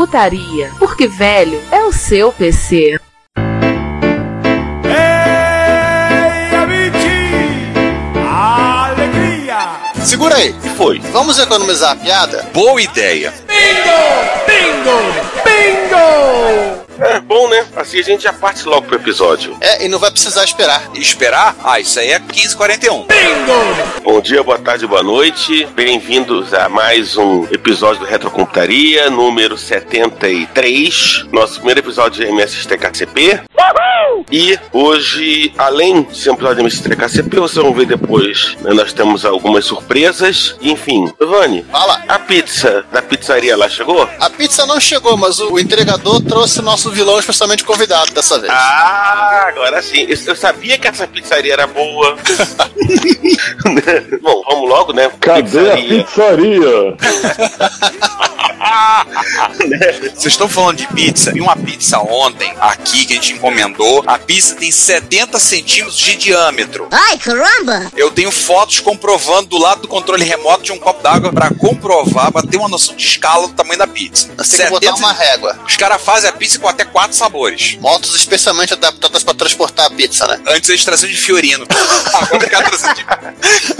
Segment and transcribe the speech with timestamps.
[0.00, 2.98] Retrocomputaria, porque velho é o seu PC.
[4.84, 7.28] Ei, amici!
[8.26, 9.58] Alegria!
[10.02, 10.54] Segura aí.
[10.54, 11.00] que foi?
[11.12, 12.48] Vamos economizar a piada?
[12.54, 13.32] Boa ideia.
[13.46, 14.00] Bingo!
[14.46, 14.96] Bingo!
[15.44, 16.79] Bingo!
[17.00, 17.66] É bom, né?
[17.76, 19.56] Assim a gente já parte logo pro episódio.
[19.60, 20.90] É, e não vai precisar esperar.
[20.94, 21.56] E esperar?
[21.64, 23.06] Ah, isso aí é 1541.
[23.06, 24.02] Bingo!
[24.02, 25.66] Bom dia, boa tarde, boa noite.
[25.74, 31.26] Bem-vindos a mais um episódio do Retrocomputaria, número 73.
[31.32, 33.40] Nosso primeiro episódio de MSTKCP.
[34.32, 38.92] E hoje, além de ser um episódio de MSTKCP, vocês vão ver depois, né, nós
[38.92, 40.54] temos algumas surpresas.
[40.60, 42.02] Enfim, Vani, Fala.
[42.06, 44.08] a pizza da pizzaria lá chegou?
[44.20, 48.52] A pizza não chegou, mas o, o entregador trouxe nosso vilão especialmente convidado dessa vez.
[48.52, 50.06] Ah, agora sim.
[50.08, 52.16] Eu, eu sabia que essa pizzaria era boa.
[54.22, 55.10] Bom, vamos logo, né?
[55.20, 56.96] Cadê a pizzaria?
[60.14, 61.32] Vocês estão falando de pizza?
[61.32, 64.02] Vi uma pizza ontem aqui que a gente encomendou.
[64.06, 66.88] A pizza tem 70 centímetros de diâmetro.
[66.90, 67.90] Ai, caramba!
[67.96, 72.32] Eu tenho fotos comprovando do lado do controle remoto de um copo d'água pra comprovar,
[72.32, 74.30] pra ter uma noção de escala do tamanho da pizza.
[74.36, 75.58] Você tem que botar uma régua.
[75.66, 77.76] Os caras fazem a pizza com até quatro sabores.
[77.80, 80.40] Motos especialmente adaptadas para transportar a pizza, né?
[80.48, 81.66] Antes eles traziam de Fiorino.
[82.14, 83.06] Agora o cara, trazendo de...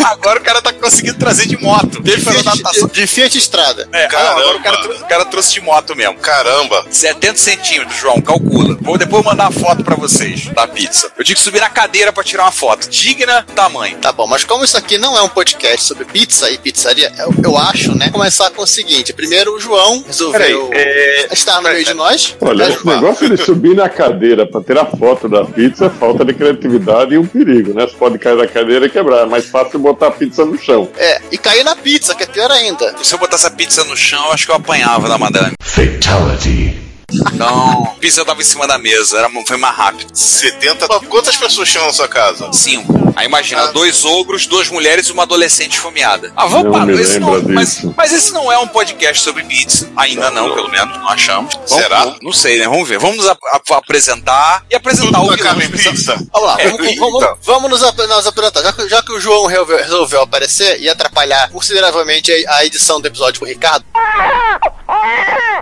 [0.05, 2.03] Agora o cara tá conseguindo trazer de moto.
[2.03, 2.89] Teve uma Fiat, adaptação.
[2.89, 3.89] de, de Fiat Estrada.
[3.93, 6.15] É, agora o cara, o cara trouxe de moto mesmo.
[6.17, 6.85] Caramba!
[6.91, 8.77] 70 centímetros, João, calcula.
[8.81, 11.11] Vou depois mandar a foto pra vocês da pizza.
[11.17, 12.89] Eu tinha que subir na cadeira pra tirar uma foto.
[12.89, 13.99] Digna tamanho.
[13.99, 17.35] Tá bom, mas como isso aqui não é um podcast sobre pizza e pizzaria, eu,
[17.45, 18.09] eu acho, né?
[18.11, 22.37] Começar com o seguinte: primeiro o João resolveu Peraí, é- estar no meio de nós.
[22.41, 26.33] Olha, esse negócio de subir na cadeira pra tirar foto da pizza é falta de
[26.35, 27.87] criatividade e um perigo, né?
[27.87, 29.21] Você pode cair da cadeira e quebrar.
[29.23, 30.89] É mais fácil botar a pizza no chão.
[30.97, 32.95] É, e cair na pizza, que é pior ainda.
[33.03, 35.53] Se eu botasse a pizza no chão, eu acho que eu apanhava da madame.
[35.63, 36.90] Fatality.
[37.35, 40.11] Não, a pizza tava em cima da mesa, era, foi mais rápido.
[40.17, 40.89] 70.
[41.09, 42.53] Quantas pessoas tinham na sua casa?
[42.53, 43.01] Cinco.
[43.17, 46.33] Aí imagina, dois ogros, duas mulheres e uma adolescente esfomeada.
[46.37, 46.93] Ah, vamos Não parar.
[46.93, 49.91] Esse não, mas, mas esse não é um podcast sobre pizza.
[49.97, 51.53] Ainda não, pelo menos, não achamos.
[51.55, 51.99] Vamos- Será?
[52.05, 52.67] vamos- não sei, né?
[52.69, 52.99] Vamos ver.
[52.99, 55.69] Vamos nos ap- ap- apresentar e apresentar Tudo o vilão Carmen.
[55.71, 56.17] Pizza.
[56.33, 57.11] Vamos lá, É, vamos, então.
[57.11, 58.63] vamos- vamos nos, nos apresentar.
[58.63, 63.01] Já que, já que o João resolveu, resolveu aparecer e atrapalhar consideravelmente a, a edição
[63.01, 63.85] do episódio com o Ricardo.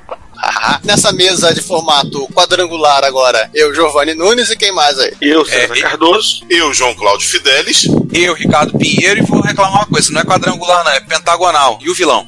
[0.59, 0.81] Haha.
[0.83, 5.13] Nessa mesa de formato quadrangular agora, eu, Giovanni Nunes e quem mais aí?
[5.21, 6.45] Eu, César É, Cardoso.
[6.51, 7.85] Eu, João Cláudio Fidelis.
[8.13, 11.79] Eu, Ricardo Pinheiro, e vou reclamar uma coisa: não é quadrangular, não, é pentagonal.
[11.81, 12.27] E o vilão?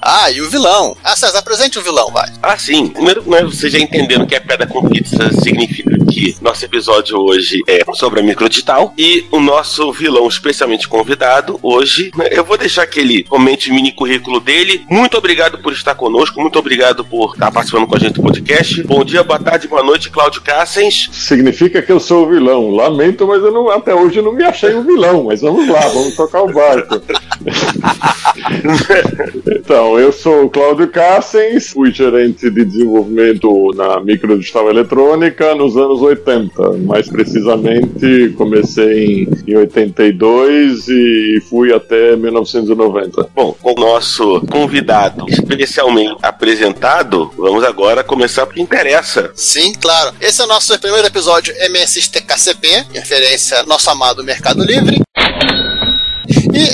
[0.00, 0.96] Ah, e o vilão.
[1.04, 2.26] Ah, César, apresente o vilão, vai.
[2.42, 2.88] Ah, sim.
[2.88, 7.62] Primeiro, né, vocês já entenderam que a pedra com pizza significa que nosso episódio hoje
[7.66, 8.92] é sobre a microdigital.
[8.98, 13.74] E o nosso vilão especialmente convidado hoje, né, eu vou deixar que ele comente o
[13.74, 14.84] mini currículo dele.
[14.90, 18.82] Muito obrigado por estar conosco, muito obrigado por estar participando com a gente do podcast.
[18.82, 21.08] Bom dia, boa tarde, boa noite, Cláudio Cassens.
[21.12, 22.70] Significa que eu sou o vilão.
[22.70, 25.24] Lamento, mas eu não, até hoje eu não me achei um vilão.
[25.24, 27.00] Mas vamos lá, vamos tocar o barco.
[29.46, 35.99] então, eu sou o Cláudio Cassens, fui gerente de desenvolvimento na microdigital eletrônica nos anos
[36.00, 36.78] 80.
[36.78, 43.30] Mais precisamente, comecei em, em 82 e fui até 1990.
[43.34, 49.30] Bom, com o nosso convidado especialmente apresentado, vamos agora começar porque interessa.
[49.34, 50.14] Sim, claro.
[50.20, 55.00] Esse é o nosso primeiro episódio MSTKCP, em referência ao nosso amado Mercado Livre.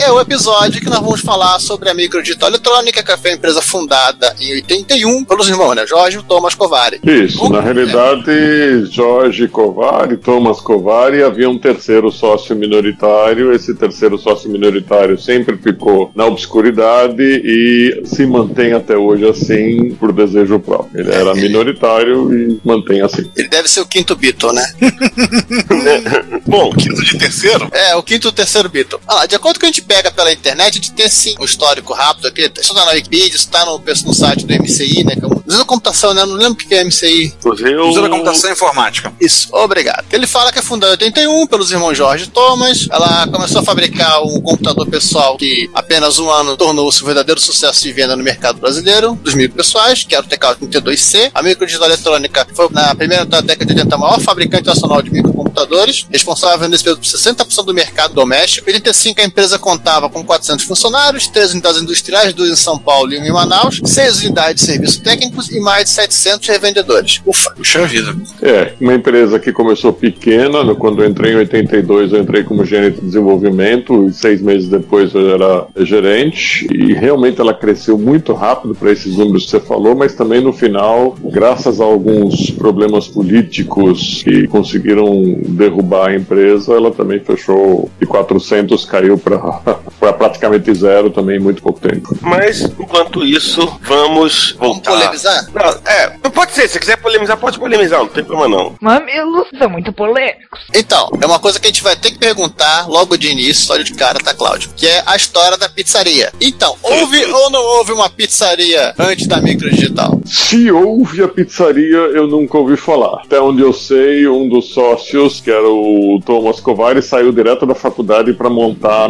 [0.07, 3.61] É o episódio que nós vamos falar sobre a microdigital eletrônica, que foi uma empresa
[3.61, 5.85] fundada em 81 pelos irmãos, né?
[5.85, 7.01] Jorge e Thomas Covari.
[7.03, 13.53] Isso, na realidade, Jorge Covari, Thomas Covari, havia um terceiro sócio minoritário.
[13.53, 20.13] Esse terceiro sócio minoritário sempre ficou na obscuridade e se mantém até hoje assim por
[20.13, 21.01] desejo próprio.
[21.01, 23.29] Ele era minoritário e mantém assim.
[23.37, 24.73] Ele deve ser o quinto Beatle, né?
[26.47, 27.69] Bom, Quinto de terceiro?
[27.73, 29.01] É, o quinto o terceiro Beatle.
[29.09, 31.95] Ah, de acordo com a gente pega pela internet, a gente tem sim um histórico
[31.95, 32.51] rápido aqui.
[32.61, 35.17] Isso tá na Wikipedia, isso tá no, no site do MCI, né?
[35.17, 36.23] Que é o Museu da Computação, né?
[36.23, 37.35] Eu não lembro o que é MCI.
[37.43, 37.87] Museu...
[37.87, 39.13] Museu da Computação Informática.
[39.19, 40.05] Isso, obrigado.
[40.13, 42.87] Ele fala que é fundada em 81 pelos irmãos Jorge Thomas.
[42.91, 47.83] Ela começou a fabricar um computador pessoal que apenas um ano tornou-se um verdadeiro sucesso
[47.83, 51.31] de venda no mercado brasileiro, dos mil pessoais, que era o TK-82C.
[51.35, 55.11] A microdigital eletrônica foi, na primeira da década de 80, a maior fabricante nacional de
[55.11, 58.69] microcomputadores, responsável nesse período por 60% do mercado doméstico.
[58.69, 63.13] Em 85, a empresa contava com 400 funcionários, 3 unidades industriais, 2 em São Paulo
[63.13, 67.21] e 1 em Manaus, 6 unidades de serviços técnicos e mais de 700 revendedores.
[67.25, 67.51] Ufa!
[67.57, 68.17] Puxa vida.
[68.43, 72.97] É, uma empresa que começou pequena, quando eu entrei em 82, eu entrei como gerente
[72.97, 78.75] de desenvolvimento e seis meses depois eu era gerente e realmente ela cresceu muito rápido
[78.75, 84.23] para esses números que você falou, mas também no final, graças a alguns problemas políticos
[84.25, 89.37] que conseguiram derrubar a empresa, ela também fechou de 400 caiu para
[90.19, 92.17] praticamente zero também em muito pouco tempo.
[92.21, 94.93] Mas, enquanto isso, vamos Vamos voltar.
[94.93, 95.47] polemizar?
[95.53, 98.75] Não, é, pode ser, se quiser polemizar, pode polemizar, não tem problema não.
[98.81, 100.61] Mamilos são muito polêmicos.
[100.75, 103.85] Então, é uma coisa que a gente vai ter que perguntar logo de início, olha
[103.85, 104.71] de cara, tá, Cláudio?
[104.77, 106.33] Que é a história da pizzaria.
[106.41, 110.21] Então, houve ou não houve uma pizzaria antes da microdigital?
[110.25, 113.23] Se houve a pizzaria, eu nunca ouvi falar.
[113.25, 117.75] Até onde eu sei, um dos sócios, que era o Thomas Kovari, saiu direto da
[117.75, 119.09] faculdade para montar a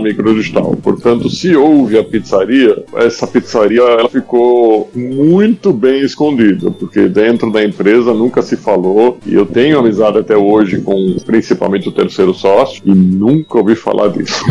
[0.82, 7.64] Portanto, se houve a pizzaria, essa pizzaria ela ficou muito bem escondida, porque dentro da
[7.64, 9.18] empresa nunca se falou.
[9.26, 14.08] E eu tenho amizade até hoje com principalmente o terceiro sócio e nunca ouvi falar
[14.08, 14.44] disso.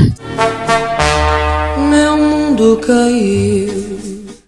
[1.90, 3.95] Meu mundo caiu.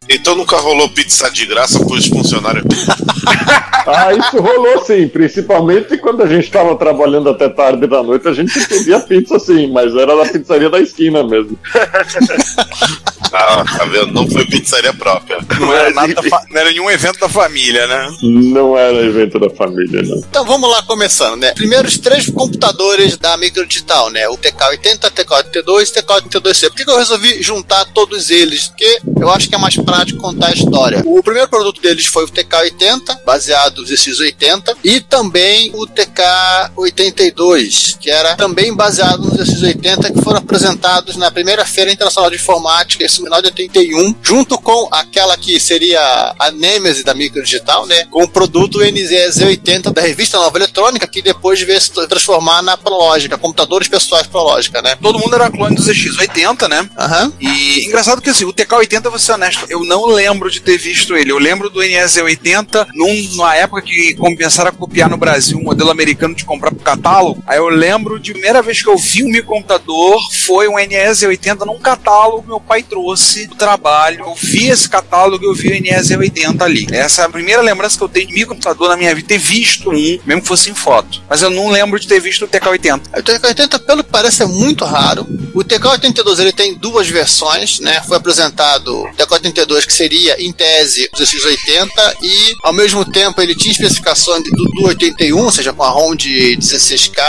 [0.09, 2.65] Então nunca rolou pizza de graça pros funcionários.
[3.89, 8.33] Ah, isso rolou sim, principalmente quando a gente estava trabalhando até tarde da noite, a
[8.33, 11.57] gente pedia pizza sim, mas era da pizzaria da esquina mesmo.
[13.33, 14.13] Ah, tá vendo?
[14.13, 15.38] Não foi pizzaria própria.
[15.59, 18.09] Não era, nada da fa- não era nenhum evento da família, né?
[18.24, 20.18] Não era evento da família, não.
[20.19, 21.54] Então vamos lá começando, né?
[21.54, 24.27] Primeiro os três computadores da microdigital, né?
[24.30, 26.69] O TK80, TK82 e TK82C.
[26.69, 28.69] Por que, que eu resolvi juntar todos eles?
[28.69, 31.04] Porque eu acho que é mais prático contar a história.
[31.06, 38.10] O primeiro produto deles foi o TK80, baseado no ZX80, e também o TK82, que
[38.10, 43.22] era também baseado no ZX80, que foram apresentados na primeira Feira Internacional de Informática, esse
[43.22, 48.06] final de 81, junto com aquela que seria a Nemesis da microdigital, né?
[48.06, 53.38] Com o produto NZ80 da revista Nova Eletrônica, que depois veio se transformar na Prológica,
[53.38, 54.96] computadores pessoais Prológica, né?
[55.02, 56.90] Todo mundo era clone do ZX80, né?
[56.98, 57.32] Aham.
[57.40, 61.16] E engraçado que assim, o TK80, vou ser honesto, eu não lembro de ter visto
[61.16, 61.31] ele.
[61.31, 65.89] Eu lembro do NES80 num, numa época que começaram a copiar no Brasil o modelo
[65.89, 67.42] americano de comprar pro catálogo.
[67.48, 71.80] Aí eu lembro de primeira vez que eu vi um microcomputador foi um NES80 num
[71.80, 74.25] catálogo que meu pai trouxe do trabalho.
[74.25, 76.88] Eu vi esse catálogo e eu vi o NES80 ali.
[76.92, 79.90] Essa é a primeira lembrança que eu tenho de microcomputador na minha vida, ter visto
[79.90, 81.22] um, mesmo que fosse em foto.
[81.30, 83.19] Mas eu não lembro de ter visto o TK80.
[83.19, 85.25] O TK80, pelo que parece, é muito raro.
[85.54, 88.01] O TK82 ele tem duas versões, né?
[88.07, 91.90] Foi apresentado o TK82 que seria, em tese, o ZX80
[92.22, 96.16] e, ao mesmo tempo, ele tinha especificações do, do 81, ou seja, com a ROM
[96.16, 97.22] de 16K,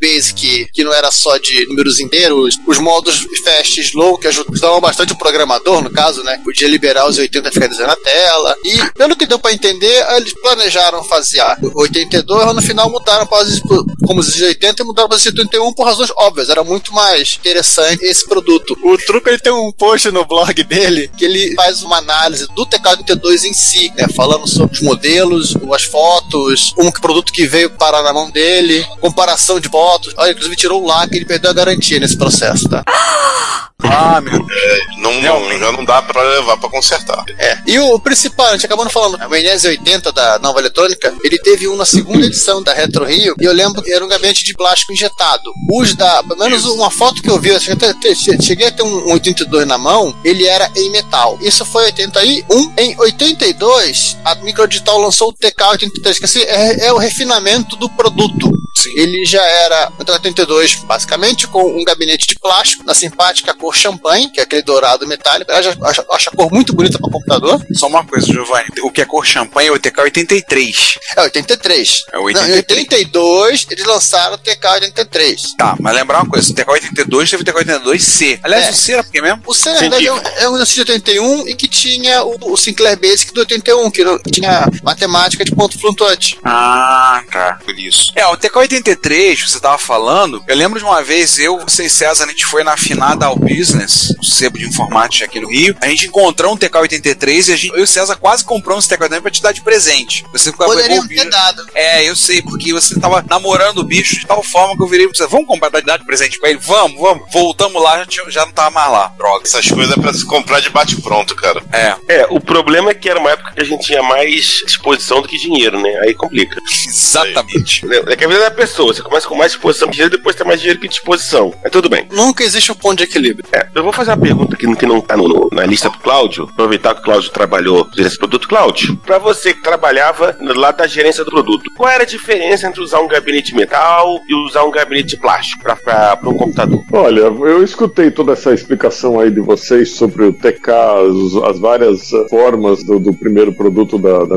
[0.00, 4.80] Basic, que não era só de números inteiros, os modos fast e slow, que ajudavam
[4.80, 6.40] bastante o programador, no caso, né?
[6.44, 8.56] Podia liberar os 80 e ficar desenhando na tela.
[8.64, 13.26] E, pelo que deu pra entender, eles planejaram fazer a 82, mas no final mudaram
[13.26, 13.60] para os
[14.06, 16.48] como os 80 e mudaram para os 81 por razões óbvias.
[16.48, 18.76] Era muito mais interessante esse produto.
[18.82, 22.66] O Truco ele tem um post no blog dele que ele faz uma análise do
[22.66, 24.06] TK82 em si, né?
[24.14, 29.60] Falando sobre os modelos, as fotos, um produto que veio parar na mão dele, comparação
[29.60, 30.14] de fotos.
[30.16, 32.84] Olha, inclusive tirou o lá que ele perdeu a garantia nesse processo, tá?
[33.90, 34.78] Ah, meu Deus.
[34.98, 37.24] Não, não, já não dá pra levar pra consertar.
[37.38, 37.58] É.
[37.66, 41.68] E o principal, a gente acabou não falando, o NES80 da Nova Eletrônica, ele teve
[41.68, 44.54] um na segunda edição da Retro Rio, e eu lembro que era um gabinete de
[44.54, 45.52] plástico injetado.
[45.72, 49.66] Os da, pelo menos uma foto que eu vi, eu cheguei a ter, um 82
[49.66, 51.38] na mão, ele era em metal.
[51.40, 52.72] Isso foi em 81.
[52.76, 58.50] Em 82, a Microdigital lançou o TK83, que assim, é, é o refinamento do produto.
[58.94, 64.30] Ele já era o TK82, basicamente, com um gabinete de plástico, na simpática cor champanhe,
[64.30, 65.50] que é aquele dourado metálico.
[65.50, 67.64] Eu acho, acho- acho a cor muito bonita para computador.
[67.74, 68.66] Só uma coisa, Giovanni.
[68.82, 70.98] O que é cor champanhe é o TK-83.
[71.16, 72.02] É 83.
[72.12, 72.50] É Não, 83.
[72.50, 75.36] em 82 eles lançaram o TK-83.
[75.58, 78.40] Tá, mas lembrar uma coisa: o TK-82 teve o TK-82C.
[78.42, 78.70] Aliás, É.
[78.70, 79.42] o C era por quê mesmo?
[79.46, 82.56] O C, na verdade, é um, é um de 81 e que tinha o, o
[82.56, 86.38] Sinclair Basic do 81, que não- tinha matemática de ponto flutuante.
[86.44, 87.58] Ah, tá.
[87.64, 88.12] Por isso.
[88.14, 92.24] É, o TK-83, você tava falando, eu lembro de uma vez, eu, você e César,
[92.24, 95.88] a gente foi na afinada ao Business, o sebo de informática aqui no Rio, a
[95.88, 99.20] gente encontrou um TK-83 e a gente, eu e o César quase compramos esse TK-83
[99.20, 100.24] pra te dar de presente.
[100.32, 101.66] Você Poderiam pegou o ter dado.
[101.74, 105.06] É, eu sei, porque você tava namorando o bicho de tal forma que eu virei
[105.06, 106.58] pra você, vamos comprar dar de presente pra ele?
[106.62, 107.24] Vamos, vamos.
[107.32, 109.12] Voltamos lá, já, já não tava mais lá.
[109.16, 109.44] Droga.
[109.44, 111.62] Essas coisas é pra se comprar de bate-pronto, cara.
[111.72, 115.22] É, É, o problema é que era uma época que a gente tinha mais disposição
[115.22, 115.90] do que dinheiro, né?
[116.02, 116.60] Aí complica.
[116.86, 117.82] exatamente.
[118.08, 120.46] É que a vida da pessoa, você começa com mais disposição que dinheiro, depois tem
[120.46, 121.54] mais dinheiro que disposição.
[121.62, 122.06] Mas tudo bem.
[122.10, 123.45] Nunca existe um ponto de equilíbrio.
[123.52, 126.44] É, eu vou fazer uma pergunta aqui que não tá no- na lista pro Cláudio,
[126.52, 128.48] aproveitar que o Cláudio trabalhou nesse produto.
[128.48, 132.80] Cláudio, pra você que trabalhava lá da gerência do produto, qual era a diferença entre
[132.80, 136.80] usar um gabinete metal e usar um gabinete plástico pra um computador?
[136.92, 142.12] Olha, eu escutei toda essa explicação aí de vocês sobre o TK, as, as várias
[142.12, 144.36] eh, formas do, do primeiro produto da, da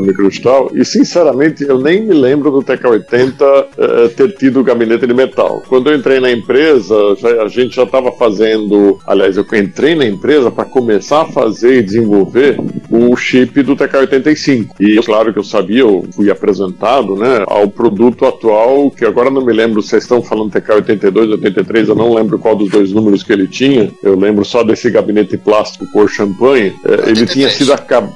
[0.74, 5.62] e sinceramente eu nem me lembro do TK80 eh, ter tido gabinete de metal.
[5.68, 10.06] Quando eu entrei na empresa, já- a gente já estava fazendo, aliás, eu entrei na
[10.06, 12.56] empresa para começar a fazer e desenvolver
[12.90, 14.68] o chip do TK85.
[14.78, 19.44] E claro que eu sabia, eu fui apresentado né, ao produto atual, que agora não
[19.44, 23.32] me lembro se estão falando TK82, 83, eu não lembro qual dos dois números que
[23.32, 23.90] ele tinha.
[24.02, 26.72] Eu lembro só desse gabinete plástico cor champanhe.
[26.84, 27.32] É, ele 83.
[27.32, 27.70] tinha sido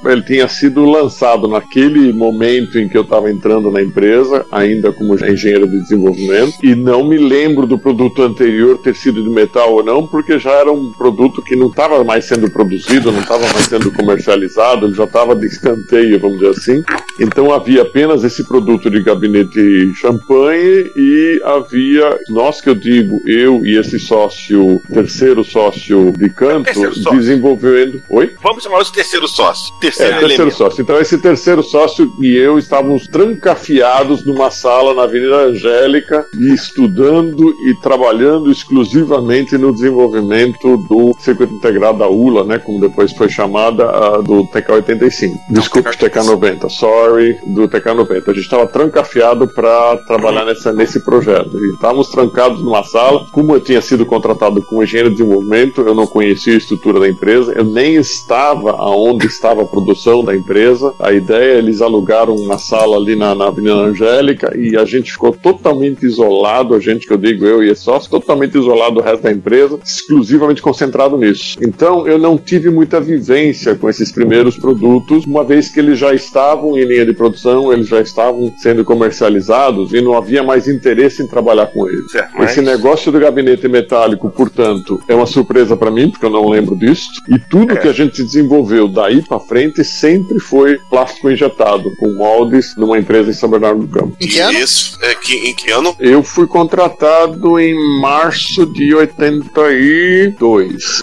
[0.05, 5.15] ele tinha sido lançado naquele momento em que eu estava entrando na empresa, ainda como
[5.15, 9.83] engenheiro de desenvolvimento, e não me lembro do produto anterior ter sido de metal ou
[9.83, 13.65] não, porque já era um produto que não estava mais sendo produzido, não estava mais
[13.65, 16.83] sendo comercializado, ele já estava de escanteio, vamos dizer assim.
[17.19, 23.65] Então havia apenas esse produto de gabinete champanhe e havia, nós que eu digo, eu
[23.65, 27.19] e esse sócio, terceiro sócio de canto, Terceiro sócio.
[27.19, 28.01] desenvolvendo.
[28.09, 28.31] Oi?
[28.43, 29.73] Vamos chamar de terceiro sócio.
[29.77, 30.57] É, Terceiro terceiro elemento.
[30.57, 30.81] sócio.
[30.81, 37.49] Então, esse terceiro sócio e eu estávamos trancafiados numa sala na Avenida Angélica e estudando
[37.67, 43.89] e trabalhando exclusivamente no desenvolvimento do circuito integrado da ULA, né, como depois foi chamada,
[43.89, 45.31] ah, do TK85.
[45.49, 48.23] Desculpe, TK90, sorry, do TK90.
[48.27, 51.57] A gente estava trancafiado para trabalhar nessa, nesse projeto.
[51.57, 53.25] E estávamos trancados numa sala.
[53.31, 57.07] Como eu tinha sido contratado como engenheiro de desenvolvimento, eu não conhecia a estrutura da
[57.07, 60.93] empresa, eu nem estava aonde estava a produção da empresa.
[60.99, 65.31] A ideia, eles alugaram uma sala ali na, na Avenida Angélica e a gente ficou
[65.31, 69.23] totalmente isolado, a gente que eu digo, eu e esse sócio, totalmente isolado do resto
[69.23, 71.57] da empresa, exclusivamente concentrado nisso.
[71.61, 76.13] Então, eu não tive muita vivência com esses primeiros produtos, uma vez que eles já
[76.13, 81.21] estavam em linha de produção, eles já estavam sendo comercializados e não havia mais interesse
[81.23, 82.11] em trabalhar com eles.
[82.11, 86.29] Certo, mas- Esse negócio do gabinete metálico, portanto, é uma surpresa para mim, porque eu
[86.29, 87.05] não lembro disso.
[87.29, 92.75] E tudo que a gente desenvolveu daí para frente sempre foi plástico injetado, com moldes
[92.77, 94.15] numa empresa em São Bernardo do Campo.
[94.21, 94.57] Em que ano?
[94.57, 95.95] Isso, é, que, em que ano?
[95.99, 100.35] Eu fui contratado em março de 82.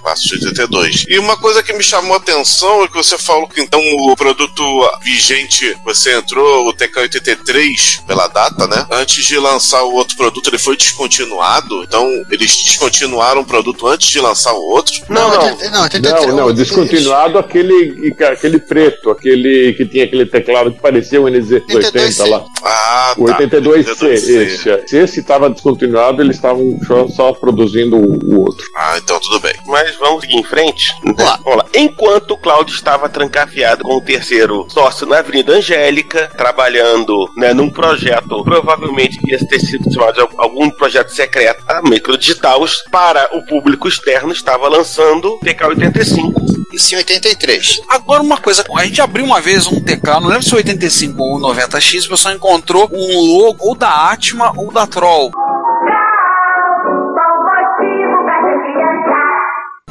[0.03, 1.05] Março de 82.
[1.09, 4.17] E uma coisa que me chamou a atenção é que você falou que então o
[4.17, 4.63] produto
[5.03, 8.87] vigente, você entrou, o TK83, pela data, né?
[8.91, 11.83] Antes de lançar o outro produto, ele foi descontinuado.
[11.83, 14.95] Então, eles descontinuaram o produto antes de lançar o outro.
[15.09, 15.45] Não, não.
[15.45, 16.27] 80 não, 83.
[16.27, 22.29] Não, não, descontinuado aquele, aquele preto, aquele que tinha aquele teclado que parecia o NZ80
[22.29, 22.45] lá.
[22.65, 23.39] Ah, O tá.
[23.39, 24.89] 82C, esse.
[24.89, 28.65] Se esse estava descontinuado, eles estavam só, só produzindo o, o outro.
[28.77, 29.55] Ah, então tudo bem.
[29.67, 30.93] Mas vamos seguir em frente.
[31.05, 31.15] né?
[31.19, 31.39] lá.
[31.43, 31.67] Vamos lá.
[31.75, 37.71] Enquanto o Cláudio estava trancafiado com o terceiro sócio na Avenida Angélica, trabalhando né, num
[37.71, 43.89] projeto, provavelmente ia ter sido chamado de algum projeto secreto, a Microdigitais, para o público
[43.89, 46.63] externo, estava lançando o TK85.
[46.73, 47.83] Isso em 83.
[47.89, 51.41] Agora uma coisa, a gente abriu uma vez um TK, não lembro se 85 ou
[51.41, 55.31] 90X, o pessoal encontrou um logo ou da Atma ou da Troll.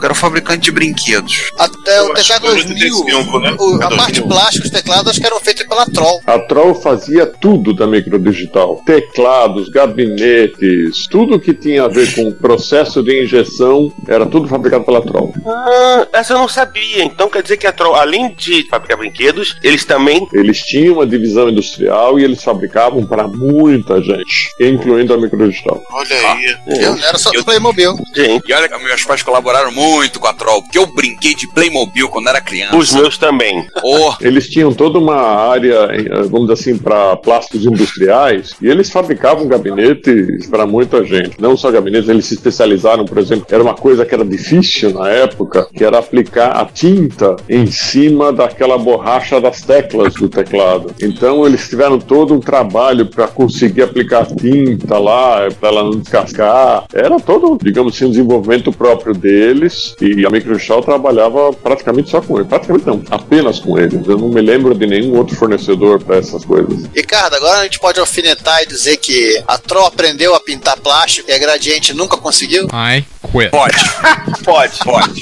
[0.03, 1.51] Era o fabricante de brinquedos.
[1.57, 3.55] Até o Eu foi 2000, 85, né?
[3.59, 4.27] o- a parte 2000.
[4.27, 6.21] plástica, os teclados, acho que eram feitos pela Troll.
[6.25, 12.33] A Troll fazia tudo da microdigital: teclados, gabinetes, tudo que tinha a ver com o
[12.33, 15.33] processo de injeção era tudo fabricado pela Troll.
[15.45, 17.03] Ah, essa eu não sabia.
[17.03, 20.27] Então quer dizer que a Troll, além de fabricar brinquedos, eles também.
[20.33, 25.81] Eles tinham uma divisão industrial e eles fabricavam para muita gente, incluindo a microdigital.
[25.91, 26.57] Olha aí.
[26.67, 27.95] Eu, não era só Eu- Playmobil.
[28.15, 31.35] Gente, E olha que meus pais colaboraram muito muito com a Troll, porque eu brinquei
[31.35, 32.77] de Playmobil quando era criança.
[32.77, 33.67] Os meus também.
[33.83, 35.87] Oh, Eles tinham toda uma área,
[36.29, 41.39] vamos dizer assim, para plásticos industriais e eles fabricavam gabinetes para muita gente.
[41.39, 45.09] Não só gabinetes, eles se especializaram, por exemplo, era uma coisa que era difícil na
[45.09, 50.93] época, que era aplicar a tinta em cima daquela borracha das teclas do teclado.
[51.01, 56.85] Então eles tiveram todo um trabalho para conseguir aplicar tinta lá, para ela não descascar.
[56.93, 62.37] Era todo, digamos assim, um desenvolvimento próprio deles e a Microsoft trabalhava praticamente só com
[62.37, 62.47] ele.
[62.47, 64.05] Praticamente não, apenas com eles.
[64.07, 66.85] Eu não me lembro de nenhum outro fornecedor para essas coisas.
[66.95, 71.29] Ricardo, agora a gente pode alfinetar e dizer que a Troll aprendeu a pintar plástico
[71.29, 72.67] e a Gradiente nunca conseguiu?
[72.73, 73.49] I quit.
[73.51, 73.75] pode,
[74.43, 74.77] Pode.
[74.79, 75.21] pode.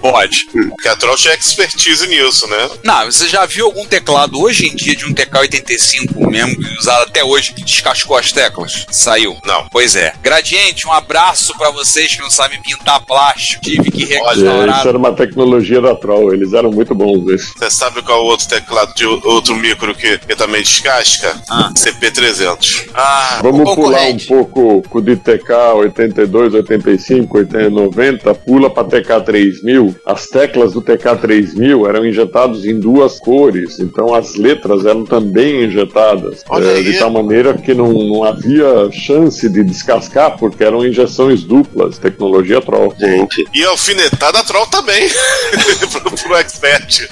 [0.00, 0.46] Pode.
[0.70, 2.70] Porque a Troll tinha expertise nisso, né?
[2.84, 7.24] Não, você já viu algum teclado hoje em dia de um TK-85 mesmo, usado até
[7.24, 8.86] hoje, que descascou as teclas?
[8.90, 9.36] Saiu.
[9.44, 9.68] Não.
[9.70, 10.12] Pois é.
[10.22, 13.69] Gradiente, um abraço pra vocês que não sabem pintar plástico.
[13.76, 14.86] Tive que É, Isso restaurar.
[14.86, 17.52] era uma tecnologia da Troll, eles eram muito bons nisso.
[17.56, 21.34] Você sabe qual é o outro teclado de outro micro que, que também descasca?
[21.48, 21.70] Ah.
[21.76, 22.88] CP300.
[22.94, 28.84] Ah, Vamos pular um pouco com o de TK 82, 85, 80, 90, pula para
[28.84, 29.94] TK 3000.
[30.04, 35.64] As teclas do TK 3000 eram injetadas em duas cores, então as letras eram também
[35.64, 36.44] injetadas.
[36.48, 36.84] Olha aí.
[36.84, 42.60] de tal maneira que não, não havia chance de descascar, porque eram injeções duplas, tecnologia
[42.60, 42.94] Troll.
[42.98, 45.06] Gente, E a alfinetada Troll também.
[45.92, 47.06] pro, pro Expert.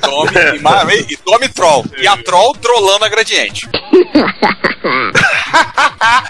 [0.00, 1.86] tome, e, ma- e tome troll.
[1.96, 3.68] E a troll trollando a gradiente.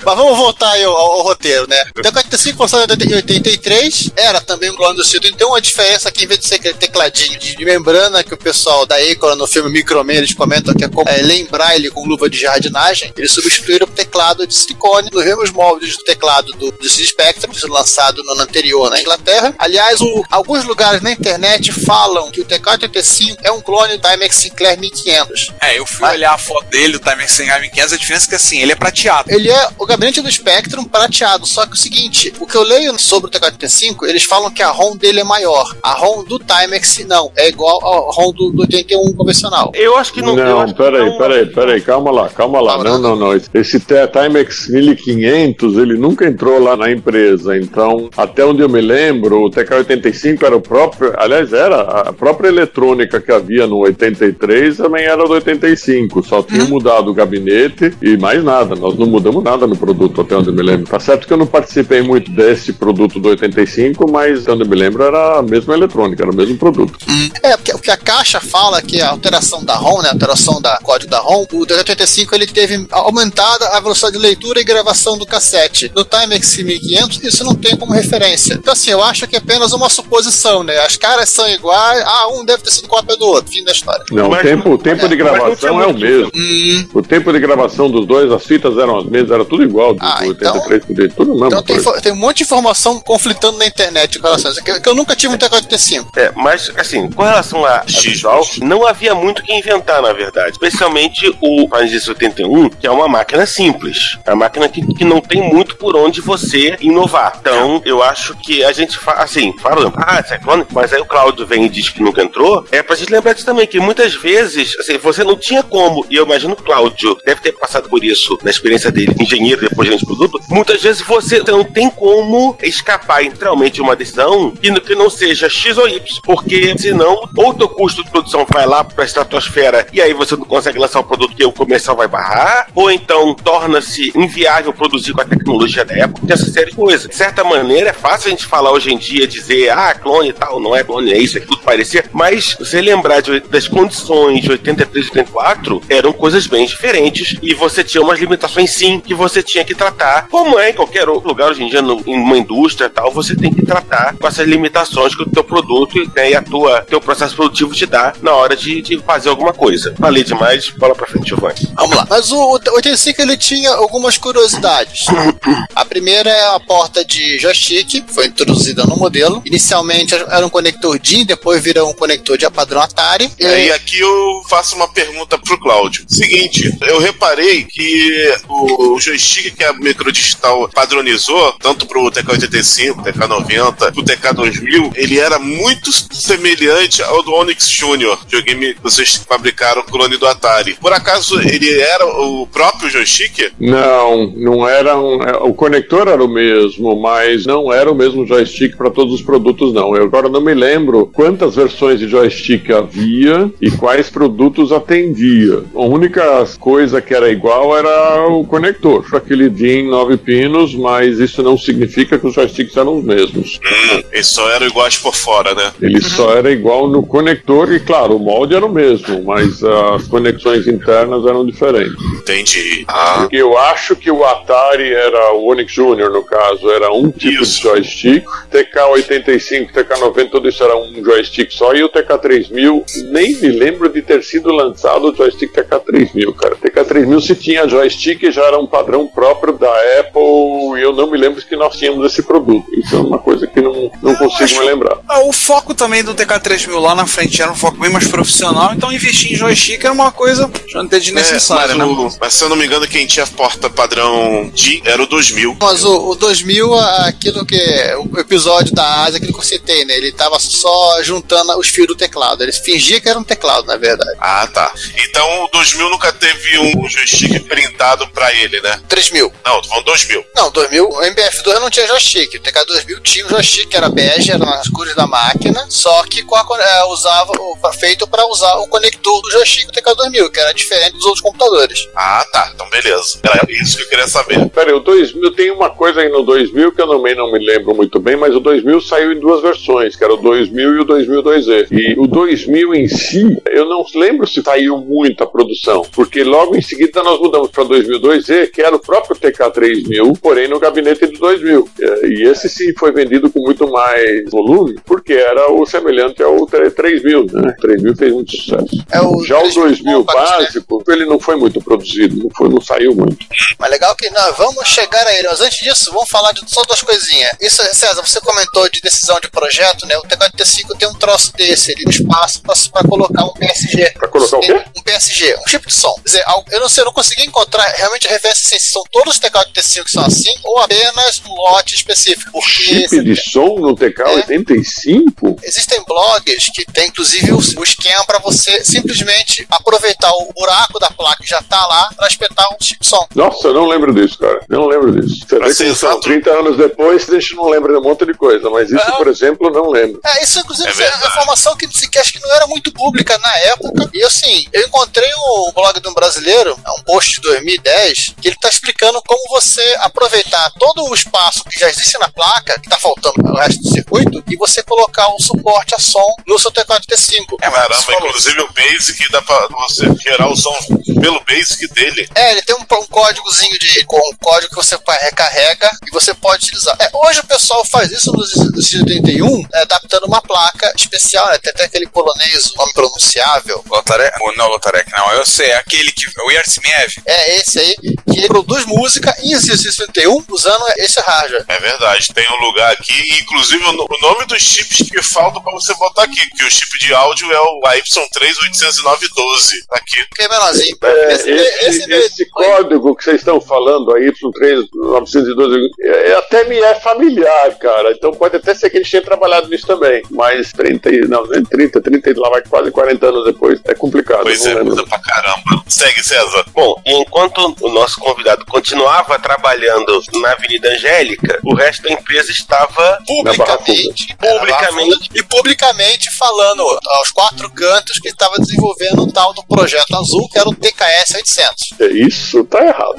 [0.05, 1.83] Mas vamos voltar aí ao, ao roteiro, né?
[1.97, 6.09] O TK-85 foi lançado em 83, era também um clone do Cito, então uma diferença
[6.09, 9.37] aqui, em vez de ser aquele tecladinho de, de membrana que o pessoal da Acorn
[9.39, 13.13] no filme Microman eles comentam que é como é, lembrar ele com luva de jardinagem,
[13.17, 18.23] eles substituíram o teclado de silicone nos mesmos moldes do teclado do, do Spectrum, lançado
[18.23, 19.14] no ano anterior na Inglaterra.
[19.59, 24.37] Aliás, o- alguns lugares na internet falam que o TK-85 é um clone do Timex
[24.37, 25.53] Sinclair 1500.
[25.61, 27.27] É, eu fui olhar a foto dele, o Timer
[27.71, 29.31] 500, a diferença é que assim, ele é prateado.
[29.31, 32.99] Ele é o gabinete do Spectrum prateado, só que o seguinte, o que eu leio
[32.99, 35.75] sobre o TK-85, eles falam que a ROM dele é maior.
[35.83, 39.73] A ROM do Timex não, é igual a ROM do, do 81 convencional.
[39.75, 40.35] eu acho que não.
[40.37, 42.73] Não, peraí, não- peraí, peraí, calma lá, calma lá.
[42.75, 43.41] Calma, Não, não, não.
[43.55, 47.57] Esse Timex 1500, ele nunca entrou lá na empresa.
[47.57, 51.13] Então, até onde eu me lembro, o TK85 era o próprio.
[51.17, 56.23] Aliás, era a própria eletrônica que havia no 83 também era do 85.
[56.23, 58.75] Só tinha mudado o gabinete e mais nada.
[58.75, 60.87] Nós não mudamos nada no produto, até onde eu me lembro.
[60.87, 64.69] Tá certo que eu não participei muito desse produto do 85, mas até onde eu
[64.69, 66.99] me lembro era a mesma eletrônica, era o mesmo produto.
[67.43, 70.61] É, porque o que a caixa fala que a alteração da ROM, né, a alteração
[70.61, 75.19] da código da ROM, o TK-85 ele teve aumentada a velocidade de leitura e gravação
[75.19, 75.91] do cassete.
[75.95, 78.55] No Timex 1500 isso não tem como referência.
[78.55, 80.79] Então assim, eu acho que é apenas uma suposição, né?
[80.81, 84.05] As caras são iguais, ah, um deve ter sido cópia do outro, fim da história.
[84.11, 86.31] Não, Mas- o tempo, o tempo de mas não gravação é o mesmo.
[86.35, 89.95] Hum, O tempo de gravação dos dois, as fitas eram as mesmas, era tudo igual,
[89.95, 92.39] do Ah, do então- 83 pro dele, tudo a mesma então tem, tem um monte
[92.39, 94.65] de informação conflitando na internet com relação a isso.
[94.65, 96.07] Que, que eu nunca tive um TK-85.
[96.17, 100.13] É, mas, assim, com relação a, a visual, não havia muito o que inventar, na
[100.13, 100.53] verdade.
[100.53, 104.19] Especialmente o Panasonic 81, que é uma máquina simples.
[104.25, 107.39] É uma máquina que, que não tem muito por onde você inovar.
[107.41, 111.01] Então, eu acho que a gente, fa assim, falando, ah, isso é clone, mas aí
[111.01, 113.81] o Claudio vem e diz que nunca entrou, é pra gente lembrar disso também, que
[113.81, 117.53] muitas vezes, assim, você não tinha como, e eu imagino que o Cláudio deve ter
[117.53, 121.65] passado por isso na experiência dele, engenheiro, depois gerente de produto, muitas vezes você não
[121.65, 127.29] tem como escapar literalmente de uma decisão que, não- seja X ou Y, porque senão,
[127.37, 131.01] ou teu custo de produção vai lá pra estratosfera e aí você não consegue lançar
[131.01, 135.85] o produto que o comercial vai barrar, ou então torna-se inviável produzir com a tecnologia
[135.85, 137.09] da época, essa série de coisas.
[137.09, 140.33] De certa maneira, é fácil a gente falar hoje em dia, dizer, ah, clone e
[140.33, 144.43] tal, não é clone, é isso, é tudo parecer, mas você lembrar de- das condições
[144.43, 149.15] de 83 e 84, eram coisas bem diferentes e você tinha umas limitações sim que
[149.15, 152.15] você tinha que tratar, como é em qualquer outro lugar hoje em dia, no- em
[152.19, 155.99] uma indústria e tal, você tem que tratar com essas limitações que o teu produto
[156.15, 159.53] né, e a tua, teu processo produtivo te dá na hora de, de fazer alguma
[159.53, 159.95] coisa.
[159.99, 161.55] Falei demais, bola pra frente, Giovanni.
[161.77, 162.07] Vamos lá.
[162.09, 165.07] Mas o, o 85 ele tinha algumas curiosidades.
[165.75, 168.54] A primeira é a porta de joystick, foi introduzida
[168.87, 169.43] no modelo.
[169.45, 173.31] Inicialmente era um conector DIN, depois virou um conector de padrão Atari.
[173.39, 176.05] E aí aqui eu faço uma pergunta pro Cláudio.
[176.09, 184.03] Seguinte, eu reparei que o joystick que a Microdigital padronizou, tanto pro TK-85, TK-90, pro
[184.03, 189.85] TK-2000, 2000, ele era muito semelhante ao do Onyx Jr., videogame que vocês fabricaram o
[189.85, 190.75] clone do Atari.
[190.75, 193.53] Por acaso ele era o próprio joystick?
[193.59, 198.27] Não, não era um, é, o conector era o mesmo, mas não era o mesmo
[198.27, 198.44] joystick
[198.77, 199.95] para todos os produtos não.
[199.97, 205.63] Eu agora não me lembro quantas versões de joystick havia e quais produtos atendia.
[205.75, 211.43] A única coisa que era igual era o conector, aquele DIN 9 pinos, mas isso
[211.43, 213.61] não significa que os joysticks eram os mesmos.
[213.65, 215.73] Hum, eles só eram iguais por fora, né?
[215.81, 220.07] Ele só era igual no conector e claro, o molde era o mesmo, mas as
[220.09, 221.95] conexões internas eram diferentes.
[222.19, 222.85] Entendi.
[222.89, 226.11] Ah, Porque eu acho que o Atari era o Onyx Jr.
[226.11, 227.57] no caso, era um tipo Isso.
[227.57, 228.25] de joystick.
[228.53, 231.73] TK85, TK90, tudo isso era um joystick só.
[231.75, 236.57] E o TK3000, nem me lembro de ter sido lançado o joystick TK3000, cara.
[236.57, 241.19] TK3000 se tinha joystick já era um padrão próprio da Apple e eu não me
[241.19, 242.67] lembro que nós tínhamos esse produto.
[242.73, 244.99] Isso é uma coisa que não, não consigo acho- me lembrar.
[245.09, 248.73] Ah, o foco também do TK3000 lá na frente era um foco bem mais profissional,
[248.75, 251.85] então investir em joystick era uma coisa até desnecessária, é, né?
[251.85, 255.07] mas, o- mas se eu não me engano, quem tinha porta padrão D era o
[255.07, 255.57] 2000.
[255.61, 257.57] Mas o, o 2000, aquilo que.
[257.99, 259.97] O episódio da Ásia, que eu citei, né?
[259.97, 262.43] Ele tava só juntando os fios do teclado.
[262.43, 264.17] Ele fingia que era um teclado, na verdade.
[264.21, 264.73] Ah, tá.
[265.09, 268.81] Então o 2000 nunca teve um joystick printado pra ele, né?
[268.89, 269.33] 3000.
[269.45, 270.25] Não, tô falando 2000.
[270.35, 272.35] Não, 2000, o MBF2 não tinha joystick.
[272.35, 276.23] O TK2000 tinha um joystick que era bege, era nas cores da máquina, só que
[276.23, 280.41] com a, é, usava, o- feito para usar o conector do joystick do TK2000, que
[280.41, 281.89] era diferente dos outros computadores.
[281.95, 282.51] Ah, tá.
[282.55, 283.19] Então beleza.
[283.23, 284.49] Era isso que eu queria saber.
[284.51, 287.75] Peraí, o 2000 tem uma coisa aí no 2000 que eu também não me lembro
[287.75, 290.85] muito bem, mas o 2000 saiu em duas versões, que era o 2000 e o
[290.85, 291.67] 2002E.
[291.71, 296.61] E o 2000 em si, eu não lembro se saiu muita produção, porque logo em
[296.63, 301.69] seguida nós mudamos para 2002E, que era o próprio TK3000, porém no gabinete do 2000.
[301.81, 306.47] É, E esse sim foi vendido com muito mais volume, porque era o semelhante ao
[306.47, 307.55] 3000, né?
[307.61, 308.85] 3000 fez muito sucesso.
[308.93, 310.37] É o Já o 3000 2000 compact, né?
[310.39, 313.27] básico, ele não foi muito produzido, não, foi, não saiu muito.
[313.59, 315.29] Mas legal que nós vamos chegar a ele.
[315.29, 317.31] Mas antes disso, vamos falar de só duas coisinhas.
[317.41, 317.63] Isso,
[317.95, 319.97] César, você comentou de decisão de projeto, né?
[319.99, 323.91] O TK-85 tem um troço desse ali no espaço para colocar um PSG.
[323.93, 324.65] Pra colocar o quê?
[324.77, 325.95] Um PSG, um chip de som.
[325.97, 329.15] Quer dizer, eu não sei, eu não consegui encontrar realmente referência assim, se são todos
[329.15, 332.31] os TK-85 que são assim ou apenas um lote específico.
[332.33, 335.39] Porque Chip de som no TK-85?
[335.43, 340.91] Existem blogs que tem inclusive o, o esquema para você simplesmente aproveitar o buraco da
[340.91, 343.07] placa que já tá lá para espetar um chip de som.
[343.15, 344.41] Nossa, eu não lembro disso, cara.
[344.49, 345.21] Eu não lembro disso.
[345.29, 346.03] Você Pra vê ser que são exato.
[346.03, 348.51] 30 anos depois, a gente não lembra monte de coisa.
[348.51, 348.97] Mas isso, Não.
[348.97, 350.01] por exemplo, eu não lembro.
[350.05, 353.39] É, isso inclusive É é, informação que, que acho que não era muito pública na
[353.39, 353.91] época.
[353.93, 358.29] E assim, eu encontrei um blog de um brasileiro, é um post de 2010, que
[358.29, 362.69] ele tá explicando como você aproveitar todo o espaço que já existe na placa, que
[362.69, 366.51] tá faltando o resto do circuito, e você colocar um suporte a som no seu
[366.51, 367.39] teclado-T5.
[367.41, 370.57] É, mas você Caramba, inclusive o Basic dá pra você gerar o som
[371.01, 372.09] pelo Basic dele.
[372.15, 376.15] É, ele tem um, um códigozinho de com um código que você recarrega e você
[376.15, 376.77] pode utilizar.
[376.81, 381.39] É, hoje o pessoal faz isso no Z31, é, adaptando uma placa especial, né?
[381.39, 383.63] Tem até aquele polonês, nome pronunciável.
[383.69, 386.95] Lotarek, ou não Lotarek, não, eu sei, é aquele que, o Yartsmiev.
[387.07, 387.75] É esse aí,
[388.13, 391.45] que produz música em Z31 usando esse hardware.
[391.49, 395.43] É verdade, tem um lugar aqui, inclusive o no- o nome dos chips que faltam
[395.43, 399.51] pra você botar aquaqui, que o chip de áudio é o AY3-80912.
[399.69, 400.05] Tá aqui.
[400.15, 400.77] Que é menorzinho.
[400.83, 406.59] É, esse, esse, esse- esse código que vocês estão falando, a Y3912, é, até me
[406.59, 407.93] é familiar, cara.
[407.93, 410.03] Então pode até ser que eles tenham trabalhado nisso também.
[410.11, 413.59] Mas 30, e- não, nem 30, 30, e lá vai quase 40 anos depois.
[413.65, 414.23] É complicado.
[414.23, 415.65] Pois é, coisa pra caramba.
[415.67, 416.45] Segue, César.
[416.53, 422.31] Bom, e enquanto o nosso convidado continuava trabalhando na Avenida Angélica, o resto da empresa
[422.31, 425.09] estava publicamente, Publicamente.
[425.15, 426.63] e publicamente falando
[426.99, 431.15] aos quatro cantos que estava desenvolvendo o tal do projeto azul, que era o TKS
[431.17, 431.75] 800.
[431.81, 432.97] É, Isso tá errado.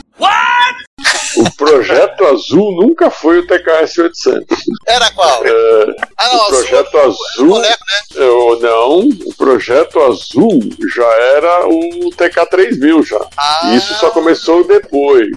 [1.38, 4.58] O projeto azul nunca foi o TKS 800.
[4.88, 5.46] Era qual?
[5.46, 5.86] É,
[6.18, 7.46] Ah, não, o azul projeto é o azul.
[7.46, 8.24] moleque, né?
[8.24, 10.60] Eu, não, o projeto azul
[10.96, 13.20] já era o TK3000 já.
[13.38, 13.74] Ah.
[13.76, 15.28] Isso só começou depois.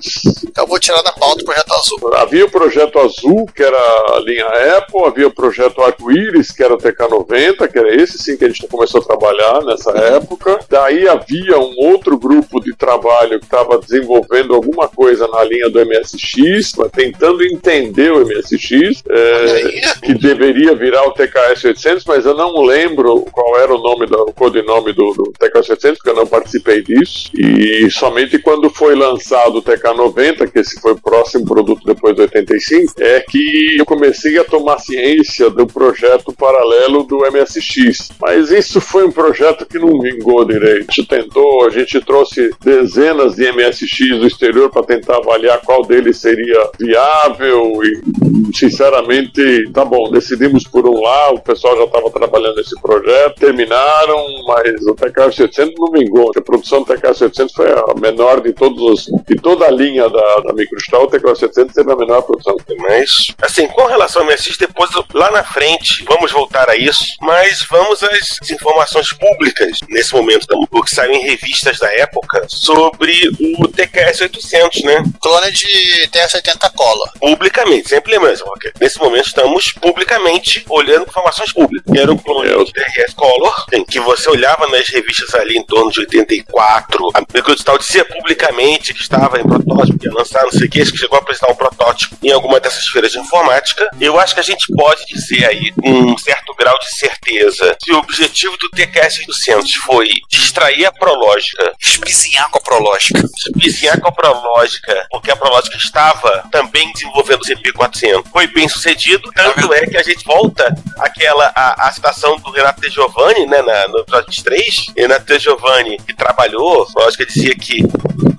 [0.47, 2.15] Então eu vou tirar da pauta o projeto azul.
[2.15, 4.47] Havia o projeto azul, que era a linha
[4.79, 8.49] Apple, havia o projeto arco-íris, que era o TK90, que era esse sim que a
[8.49, 10.61] gente começou a trabalhar nessa época.
[10.71, 15.69] Daí havia um outro grupo de trabalho que estava desenvolvendo alguma coisa na linha linha
[15.69, 22.35] do MSX, tentando entender o MSX, é, que deveria virar o TKS 800, mas eu
[22.35, 26.17] não lembro qual era o nome, do, o codinome do, do TKS 800, porque eu
[26.17, 27.31] não participei disso.
[27.35, 32.23] E somente quando foi lançado o TK90, que esse foi o próximo produto depois do
[32.23, 38.11] 85, é que eu comecei a tomar ciência do projeto paralelo do MSX.
[38.21, 40.87] Mas isso foi um projeto que não vingou direito.
[40.89, 45.85] A gente tentou, a gente trouxe dezenas de MSX do exterior para tentar avaliar qual
[45.85, 52.11] deles seria viável e, sinceramente, tá bom, decidimos por um lá, o pessoal já estava
[52.11, 56.33] trabalhando nesse projeto, terminaram, mas o TKS 800 não vingou.
[56.37, 60.09] A produção do TKS 800 foi a menor de todos os, de toda a linha
[60.09, 62.57] da, da Microstal, o TKS 800 teve a menor produção.
[62.79, 67.63] Mas, assim, com relação ao MSX, depois, lá na frente, vamos voltar a isso, mas
[67.69, 73.13] vamos às informações públicas nesse momento, porque saiu em revistas da época sobre
[73.59, 75.05] o TKS 800, né?
[75.29, 77.13] Clone de TS-80 Cola.
[77.21, 81.95] Publicamente, sempre lembrando, porque nesse momento estamos publicamente olhando informações públicas.
[81.95, 85.63] Era um clone É, de TRS Color, em que você olhava nas revistas ali em
[85.63, 90.53] torno de 84, a Microdigital dizia publicamente que estava em protótipo, que ia lançar, não
[90.53, 93.19] sei o que, acho que chegou a apresentar um protótipo em alguma dessas feiras de
[93.19, 93.87] informática.
[94.01, 97.93] Eu acho que a gente pode dizer aí, com um certo grau de certeza, que
[97.93, 103.23] o objetivo do TKS 800 foi distrair a Prológica Espizinhar com a prológica.
[103.57, 108.25] vizinhar com a Prológica, porque a Prológica estava também desenvolvendo o CP400.
[108.31, 112.81] Foi bem sucedido, tanto é que a gente volta àquela a, a citação do Renato
[112.81, 114.87] De Giovanni, né, na, no episódio 3.
[114.97, 117.83] Renato De Giovanni, que trabalhou, a Prológica dizia que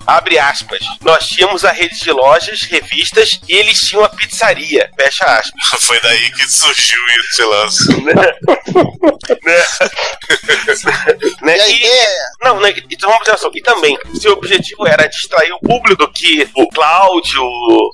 [0.07, 0.79] Abre aspas.
[1.01, 4.89] Nós tínhamos a rede de lojas, revistas e eles tinham a pizzaria.
[4.99, 5.53] Fecha aspas.
[5.85, 6.97] Foi daí que surgiu
[7.29, 7.89] esse lance.
[11.41, 11.57] Né?
[11.57, 12.09] E a E- ideia
[12.41, 13.51] Não, né, então vamos atenção.
[13.53, 17.43] E também, se o objetivo era distrair o público do que o Cláudio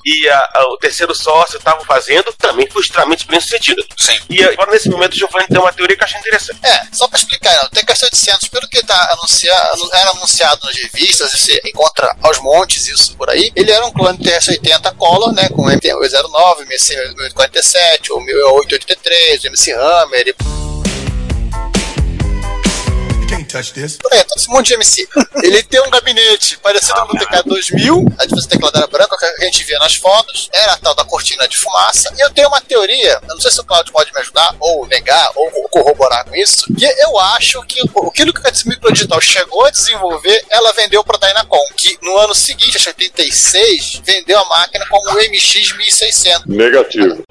[0.05, 3.83] e a- a- o terceiro sócio estavam fazendo, também foi extremamente bem sucedido.
[3.97, 4.17] Sim.
[4.29, 6.59] E agora, nesse momento, o Giovanni tem uma teoria que eu achei interessante.
[6.63, 10.75] É, só pra explicar, né, o TKS 800, pelo que tá anunciado, era anunciado nas
[10.75, 15.49] revistas, você encontra aos montes isso por aí, ele era um clone TS-80 Color, né,
[15.49, 20.35] com MT-809, MC-847, o 1883, o MC Hammer, e
[24.01, 25.07] Por aí, todo esse monte de MC.
[25.43, 29.25] Ele tem um gabinete parecido com o TK-2000, a diferença do teclado era branco, que
[29.25, 32.47] a gente via nas fotos, era a tal da cortina de fumaça, e eu tenho
[32.47, 36.25] uma teoria, eu não sei se o Claudio pode me ajudar, ou negar, ou corroborar
[36.25, 40.71] com isso, que eu acho que o- aquilo que a Microdigital chegou a desenvolver, ela
[40.73, 45.09] vendeu para a Dynacon, que no ano seguinte, acho que 86, vendeu a máquina como
[45.11, 46.45] o MX 1600.
[46.47, 47.23] Negativo.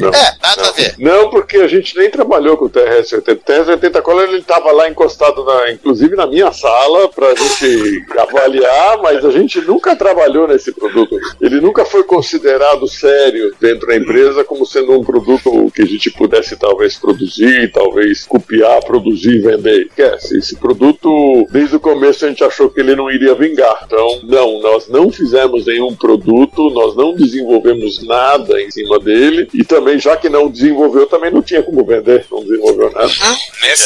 [0.00, 0.08] Não.
[0.08, 0.94] É, nada a ver.
[0.98, 3.32] Não, porque a gente nem trabalhou com o TRS-80.
[3.32, 8.04] O TRS-80 Color ele estava lá encostado, na, inclusive na minha sala, para a gente
[8.18, 11.16] avaliar, mas a gente nunca trabalhou nesse produto.
[11.40, 16.10] Ele nunca foi considerado sério dentro da empresa como sendo um produto que a gente
[16.10, 19.86] pudesse talvez produzir, talvez copiar, produzir e vender.
[19.86, 23.84] Esquece, esse produto, desde o começo a gente achou que ele não iria vingar.
[23.86, 29.64] Então, não, nós não fizemos nenhum produto, nós não desenvolvemos nada em cima dele e
[29.64, 33.10] também, já que não desenvolveu, também não tinha como vender, não desenvolveu nada.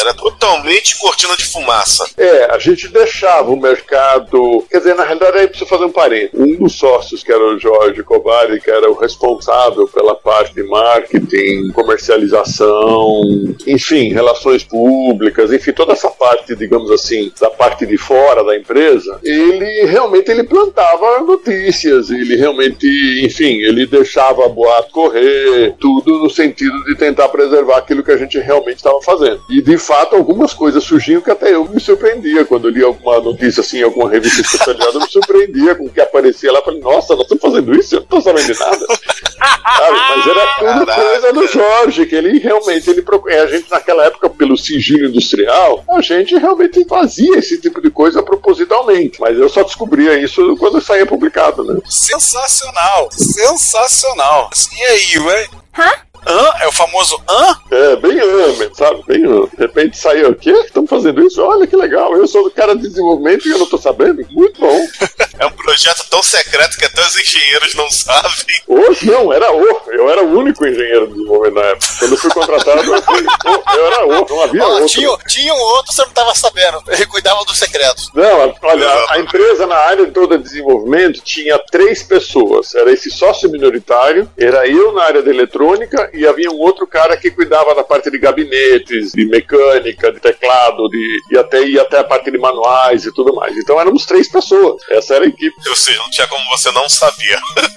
[0.01, 2.05] Era totalmente cortina de fumaça.
[2.17, 4.65] É, a gente deixava o mercado.
[4.71, 6.39] Quer dizer, na realidade, aí preciso fazer um parênteses.
[6.39, 10.63] Um dos sócios, que era o Jorge Covari, que era o responsável pela parte de
[10.63, 13.23] marketing, comercialização,
[13.67, 19.19] enfim, relações públicas, enfim, toda essa parte, digamos assim, da parte de fora da empresa,
[19.23, 22.87] ele realmente ele plantava notícias, ele realmente,
[23.25, 28.39] enfim, ele deixava boato correr, tudo no sentido de tentar preservar aquilo que a gente
[28.39, 29.41] realmente estava fazendo.
[29.51, 33.21] E de fato, algumas coisas surgiam que até eu me surpreendia quando eu li alguma
[33.21, 36.63] notícia assim, em alguma revista especializada, eu me surpreendia com o que aparecia lá.
[36.63, 37.95] Falei, nossa, nós estamos fazendo isso?
[37.95, 38.87] Eu não estou sabendo de nada.
[38.87, 39.99] Sabe?
[40.17, 41.03] Mas era tudo Caraca.
[41.03, 43.45] coisa do Jorge, que ele realmente ele procura.
[43.45, 48.23] A gente, naquela época, pelo sigilo industrial, a gente realmente fazia esse tipo de coisa
[48.23, 49.21] propositalmente.
[49.21, 51.81] Mas eu só descobria isso quando saía publicado, né?
[51.89, 54.51] Sensacional, sensacional.
[54.77, 55.49] E aí, ué?
[55.77, 55.91] Hã?
[56.27, 56.53] Hã?
[56.61, 57.57] É o famoso hã?
[57.71, 59.03] É, bem ame, sabe?
[59.07, 59.49] Bem ame.
[59.49, 60.51] De repente saiu o quê?
[60.53, 61.43] Estamos fazendo isso?
[61.43, 62.15] Olha que legal.
[62.17, 64.25] Eu sou do cara de desenvolvimento e eu não tô sabendo.
[64.31, 64.87] Muito bom.
[65.37, 68.31] É um projeto tão secreto que até os engenheiros não sabem.
[68.69, 69.81] Hoje não, era o.
[69.91, 71.87] Eu era o único engenheiro de desenvolvimento na época.
[71.99, 74.27] Quando eu fui contratado, eu, fui, o, eu era o.
[74.29, 74.87] Não havia Ó, outro.
[74.87, 76.81] tinha, tinha um outro, você não tava sabendo.
[76.87, 78.11] Ele cuidava dos secretos.
[78.15, 82.73] Não, olha, a- a empresa na área toda de desenvolvimento tinha três pessoas.
[82.77, 87.17] Era esse sócio minoritário, era eu na área de eletrônica e havia um outro cara
[87.17, 91.99] que cuidava da parte de gabinetes, de mecânica, de teclado, de, e até ia até
[91.99, 93.57] a parte de manuais e tudo mais.
[93.57, 94.83] Então éramos três pessoas.
[94.91, 95.55] Essa era a equipe.
[95.69, 97.39] Ou seja, não tinha como você não sabia.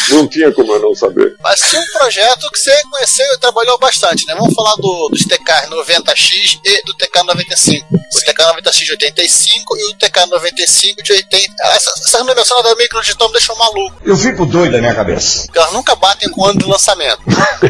[0.10, 1.36] Não tinha como eu não saber.
[1.40, 4.34] Mas tinha um projeto que você conheceu e trabalhou bastante, né?
[4.34, 7.86] Vamos falar do, dos TK 90X e do TK 95.
[7.94, 11.54] O TK 90X de 85 e o TK 95 de 80.
[11.62, 14.00] Essa, essa renovação da microdigital me deixou maluco.
[14.04, 15.44] Eu fico doido da minha cabeça.
[15.46, 17.20] Porque elas nunca batem com o ano de lançamento.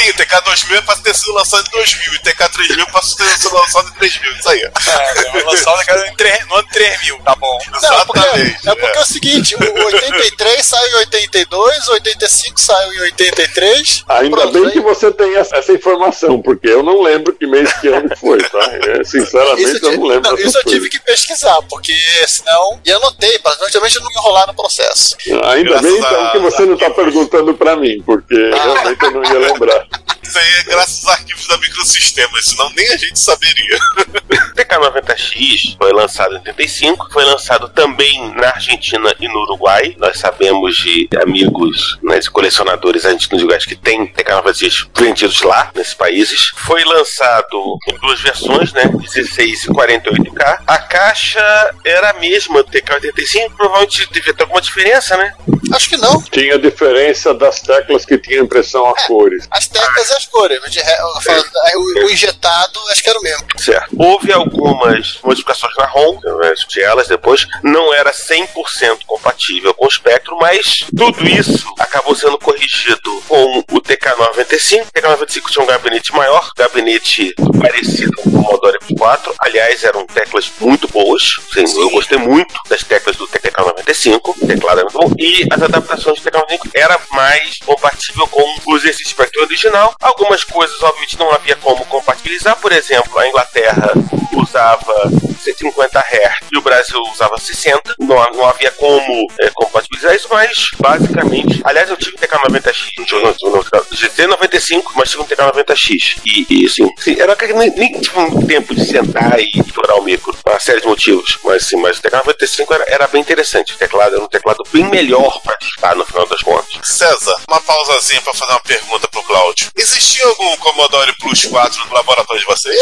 [0.00, 2.84] Sim, o TK 2000 é pra ter sido lançado em 2000 e o TK 3000
[2.84, 4.32] é pra ter sido lançado em 3000.
[4.32, 4.60] Isso aí.
[4.62, 7.58] É, eu vou lançar o negócio em tre- no ano 3000, tá bom.
[7.70, 8.68] Não, porque, Exatamente.
[8.68, 14.04] é porque é o seguinte, o 83 saiu em 82, o 85 saiu em 83.
[14.08, 17.46] Ainda Pronto, bem aí- que você tem essa, essa informação, porque eu não lembro que
[17.46, 18.58] mês que ano foi, tá?
[18.90, 20.30] É, sinceramente, Isso, eu eu, não lembro.
[20.30, 21.94] não, isso eu tive que pesquisar, porque
[22.26, 22.80] senão.
[22.84, 25.16] E anotei, pra praticamente não enrolar no processo.
[25.44, 29.10] Ainda Graças bem então a- que você não está perguntando para mim, porque realmente eu
[29.10, 29.86] não ia lembrar.
[30.22, 33.78] Isso aí é graças aos arquivos da microsistema, senão nem a gente saberia.
[33.98, 39.96] O TK90X foi lançado em 85, foi lançado também na Argentina e no Uruguai.
[39.98, 45.72] Nós sabemos de amigos, né, de colecionadores argentinos e uruguaios que têm TK90X vendidos lá,
[45.74, 46.52] nesses países.
[46.54, 50.62] Foi lançado em duas versões, né, 16 e 48K.
[50.64, 55.34] A caixa era a mesma do TK85, provavelmente devia ter alguma diferença, né?
[55.72, 56.22] Acho que não.
[56.22, 59.48] Tinha diferença das teclas que tinham impressão a cores.
[59.50, 60.60] As teclas e as cores.
[60.70, 63.46] de falo, aí o, o injetado, acho que era o mesmo.
[63.58, 63.88] Certo.
[63.98, 66.18] Houve algumas modificações na ROM,
[66.54, 67.46] discutir elas depois.
[67.62, 73.80] Não era 100% compatível com o Spectrum, mas tudo isso acabou sendo corrigido com o
[73.80, 74.86] TK95.
[74.86, 79.34] O TK95 tinha um gabinete maior, gabinete parecido com o Commodore 4.
[79.40, 81.22] Aliás, eram teclas muito boas.
[81.52, 84.20] Sim, eu gostei muito das teclas do TK95.
[84.24, 85.14] O teclado muito bom.
[85.18, 89.94] E as adaptações do TK95 era mais compatível com o exercício Spectrum original.
[90.00, 92.56] Algumas coisas, obviamente, não havia como compatibilizar.
[92.56, 93.92] Por exemplo, a Inglaterra
[94.32, 97.94] usava 150 Hz e o Brasil usava 60.
[97.98, 101.60] Não, não havia como é, compatibilizar isso, mas basicamente.
[101.64, 106.20] Aliás, eu tive um TK90X, não, não, não, GT95, mas tive um TK90X.
[106.24, 109.98] E, e assim, sim, era que nem, nem tive um tempo de sentar e estourar
[109.98, 111.38] o micro, por uma série de motivos.
[111.44, 113.74] Mas sim, mas o TK95 era, era bem interessante.
[113.74, 116.70] O teclado era um teclado bem melhor para digitar no final das contas.
[116.82, 119.49] César, uma pausazinha pra fazer uma pergunta pro Cláudio.
[119.76, 122.76] Existia algum Commodore Plus 4 no laboratório de vocês?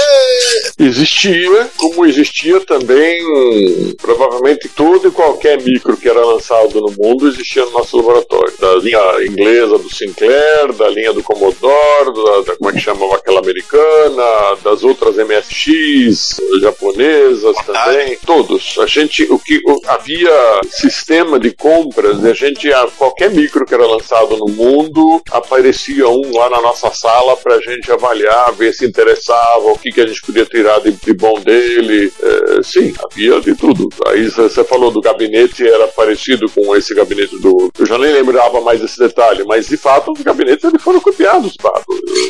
[0.79, 3.19] Existia, como existia também,
[4.01, 8.53] provavelmente todo e qualquer micro que era lançado no mundo existia no nosso laboratório.
[8.59, 13.17] Da linha inglesa do Sinclair, da linha do Commodore, da, da- como é que chamava
[13.17, 18.77] aquela americana, das outras MSX, japonesas também, todos.
[18.81, 20.31] A gente, o que o- havia
[20.71, 26.09] sistema de compras, e a gente, a, qualquer micro que era lançado no mundo, aparecia
[26.09, 30.01] um lá na nossa sala para a gente avaliar, ver se interessava, o que, que
[30.01, 32.12] a gente podia tirar de, de bom dele.
[32.21, 33.88] É, sim, havia de tudo.
[34.07, 37.71] Aí você falou do gabinete, era parecido com esse gabinete do.
[37.79, 41.57] Eu já nem lembrava mais desse detalhe, mas de fato os gabinetes eles foram copiados,
[41.57, 41.87] Pato.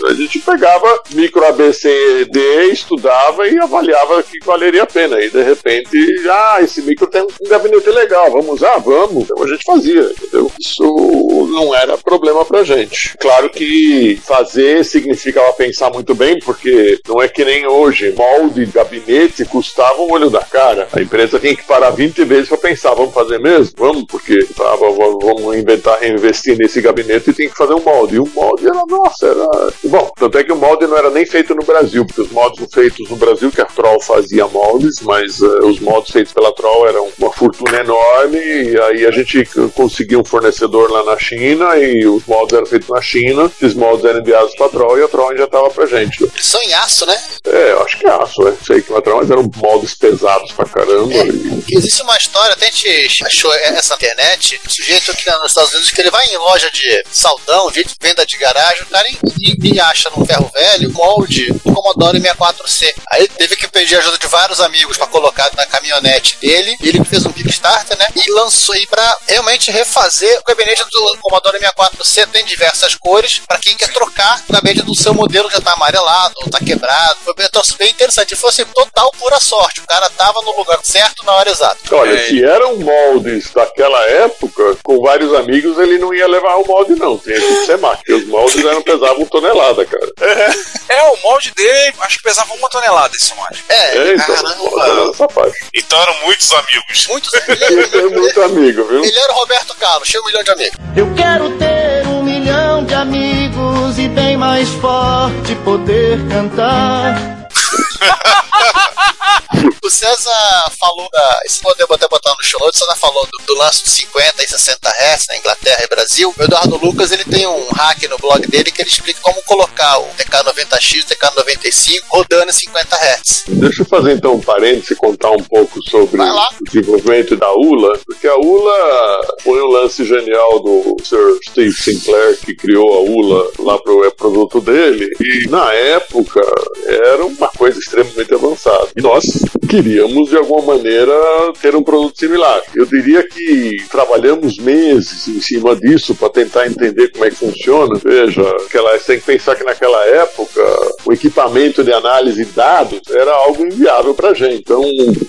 [0.06, 5.20] A gente pegava micro ABCD, estudava e avaliava que valeria a pena.
[5.20, 5.96] E de repente,
[6.28, 8.78] ah, esse micro tem um gabinete legal, vamos usar?
[8.78, 9.24] Vamos.
[9.24, 10.50] Então a gente fazia, entendeu?
[10.58, 13.16] Isso não era problema pra gente.
[13.18, 18.72] Claro que fazer significava pensar muito bem, porque não é que nem hoje, molde de
[18.72, 20.88] gabinete custava um olho da cara.
[20.92, 23.72] A empresa tinha que parar 20 vezes para pensar, vamos fazer mesmo?
[23.76, 28.16] Vamos, porque tá, vamos inventar, investir nesse gabinete e tem que fazer um molde.
[28.16, 29.48] E o molde era, nossa, era.
[29.84, 32.66] Bom, tanto é que o molde não era nem feito no Brasil, porque os moldes
[32.72, 36.88] feitos no Brasil, que a Troll fazia moldes, mas eh, os moldes feitos pela Troll
[36.88, 41.76] eram uma fortuna enorme, e aí a gente c- conseguia um fornecedor lá na China,
[41.76, 45.36] e os moldes eram feitos na China, esses moldes enviados pra Troll e a Troll
[45.36, 46.22] já tava pra gente.
[46.24, 47.22] Eles são em aço, né?
[47.46, 48.54] É, eu acho que é aço, é.
[48.64, 51.12] Sei que é Troll, mas eram moldes pesados pra caramba.
[51.14, 55.30] e- Que Existe uma história, até a gente achou essa na internet, um sujeito aqui
[55.30, 58.86] nos Estados Unidos que ele vai em loja de saldão, de venda de garagem, o
[58.86, 62.92] cara e, e acha num ferro velho molde o Commodore 64C.
[63.12, 66.76] Aí ele teve que pedir ajuda de vários amigos para colocar na caminhonete dele.
[66.80, 68.06] E ele fez um Kickstarter, né?
[68.16, 72.26] E lançou aí para realmente refazer o gabinete do Commodore 64C.
[72.30, 75.72] Tem diversas cores para quem quer trocar o gabinete do seu modelo que já tá
[75.72, 77.18] amarelado ou tá quebrado.
[77.24, 78.36] Foi bem, bem interessante.
[78.36, 79.80] Foi assim, total pura sorte.
[79.80, 81.76] O cara tava no lugar certo na hora exata.
[81.92, 82.26] Olha, É.
[82.26, 87.18] se eram moldes daquela época, com vários amigos, ele não ia levar o molde, não.
[87.18, 87.98] Tinha que ser máquina.
[87.98, 90.08] porque Os moldes eram, pesavam tonelada, cara.
[90.88, 93.62] É, o molde dele, acho que pesava uma tonelada esse molde.
[93.68, 95.28] É, É, então, caramba.
[95.42, 95.52] era.
[95.74, 97.06] Então eram muitos amigos.
[97.08, 97.30] Muitos.
[97.34, 99.04] Ele é muito amigo, viu?
[99.04, 100.78] Ele era o Roberto Carlos, cheio um milhão de amigos.
[100.96, 107.46] Eu quero ter um milhão de amigos e bem mais forte poder cantar.
[109.82, 111.40] O César falou da.
[111.46, 112.80] Isso pode até botar no show notes.
[112.80, 116.34] O César falou do, do lance de 50 e 60 Hz na Inglaterra e Brasil.
[116.36, 119.98] O Eduardo Lucas ele tem um hack no blog dele que ele explica como colocar
[119.98, 123.44] o TK90X e o TK95 rodando em 50 Hz.
[123.48, 127.98] Deixa eu fazer então um parênteses e contar um pouco sobre o desenvolvimento da ULA,
[128.04, 133.50] porque a ULA foi um lance genial do Sir Steve Sinclair que criou a ULA
[133.58, 136.40] lá para o produto dele e na época
[136.86, 138.88] era uma coisa extremamente avançada.
[138.96, 139.24] E nós
[139.68, 141.12] queríamos de alguma maneira
[141.60, 142.62] ter um produto similar.
[142.74, 148.00] Eu diria que trabalhamos meses em cima disso para tentar entender como é que funciona.
[148.02, 150.62] Veja, aquela, você tem que pensar que naquela época
[151.04, 154.60] o equipamento de análise de dados era algo inviável para gente.
[154.60, 154.82] Então,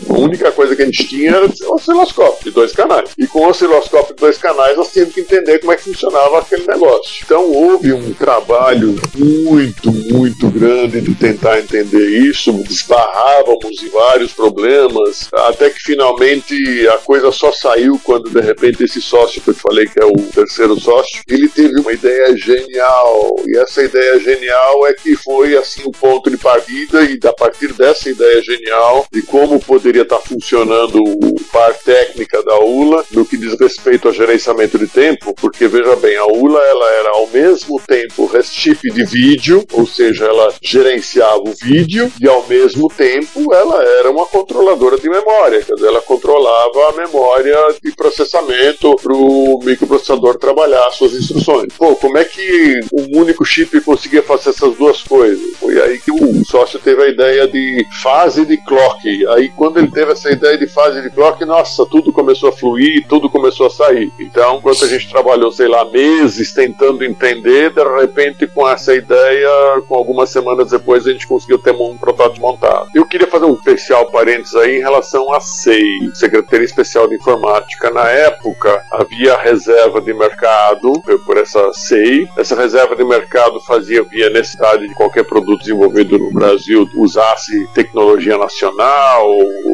[0.10, 3.10] a única coisa que a gente tinha era um osciloscópio de dois canais.
[3.18, 6.40] E com o osciloscópio de dois canais, nós tínhamos que entender como é que funcionava
[6.40, 7.22] aquele negócio.
[7.26, 12.54] Então, houve um trabalho muito, muito grande de tentar entender isso.
[12.54, 19.02] Desbarrávamos em vários problemas, até que finalmente a coisa só saiu quando, de repente, esse
[19.02, 23.36] sócio que eu te falei que é o terceiro sócio, ele teve uma ideia genial.
[23.48, 27.74] E essa ideia genial é que foi assim o ponto de partida e a partir
[27.74, 33.38] dessa ideia genial de como poderia estar funcionando o par técnica da ULA no que
[33.38, 37.82] diz respeito ao gerenciamento de tempo, porque veja bem, a ULA ela era ao mesmo
[37.88, 43.84] tempo chip de vídeo, ou seja, ela gerenciava o vídeo e ao mesmo tempo ela
[43.84, 49.60] era uma controladora de memória, quer dizer, ela controlava a memória de processamento para o
[49.64, 51.74] microprocessador trabalhar suas instruções.
[51.78, 55.58] Pô, como é que um único chip conseguia fazer essas duas coisas?
[55.58, 59.00] Foi aí que o sócio teve a ideia de fase de clock.
[59.30, 63.06] Aí quando ele teve essa ideia de fase de clock, nossa, tudo começou a fluir,
[63.08, 64.12] tudo começou a sair.
[64.20, 69.50] Então, enquanto a gente trabalhou, sei lá, meses tentando entender, de repente com essa ideia,
[69.88, 72.90] com algumas semanas depois a gente conseguiu ter um protótipo montado.
[72.94, 75.84] Eu queria fazer um especial parênteses aí em relação à SEI,
[76.14, 77.90] Secretaria Especial de Informática.
[77.92, 82.28] Na época havia reserva de mercado por essa SEI.
[82.38, 88.38] Essa reserva de mercado fazia via necessidade de qualquer produto desenvolvido no Brasil usasse tecnologia
[88.38, 89.30] nacional,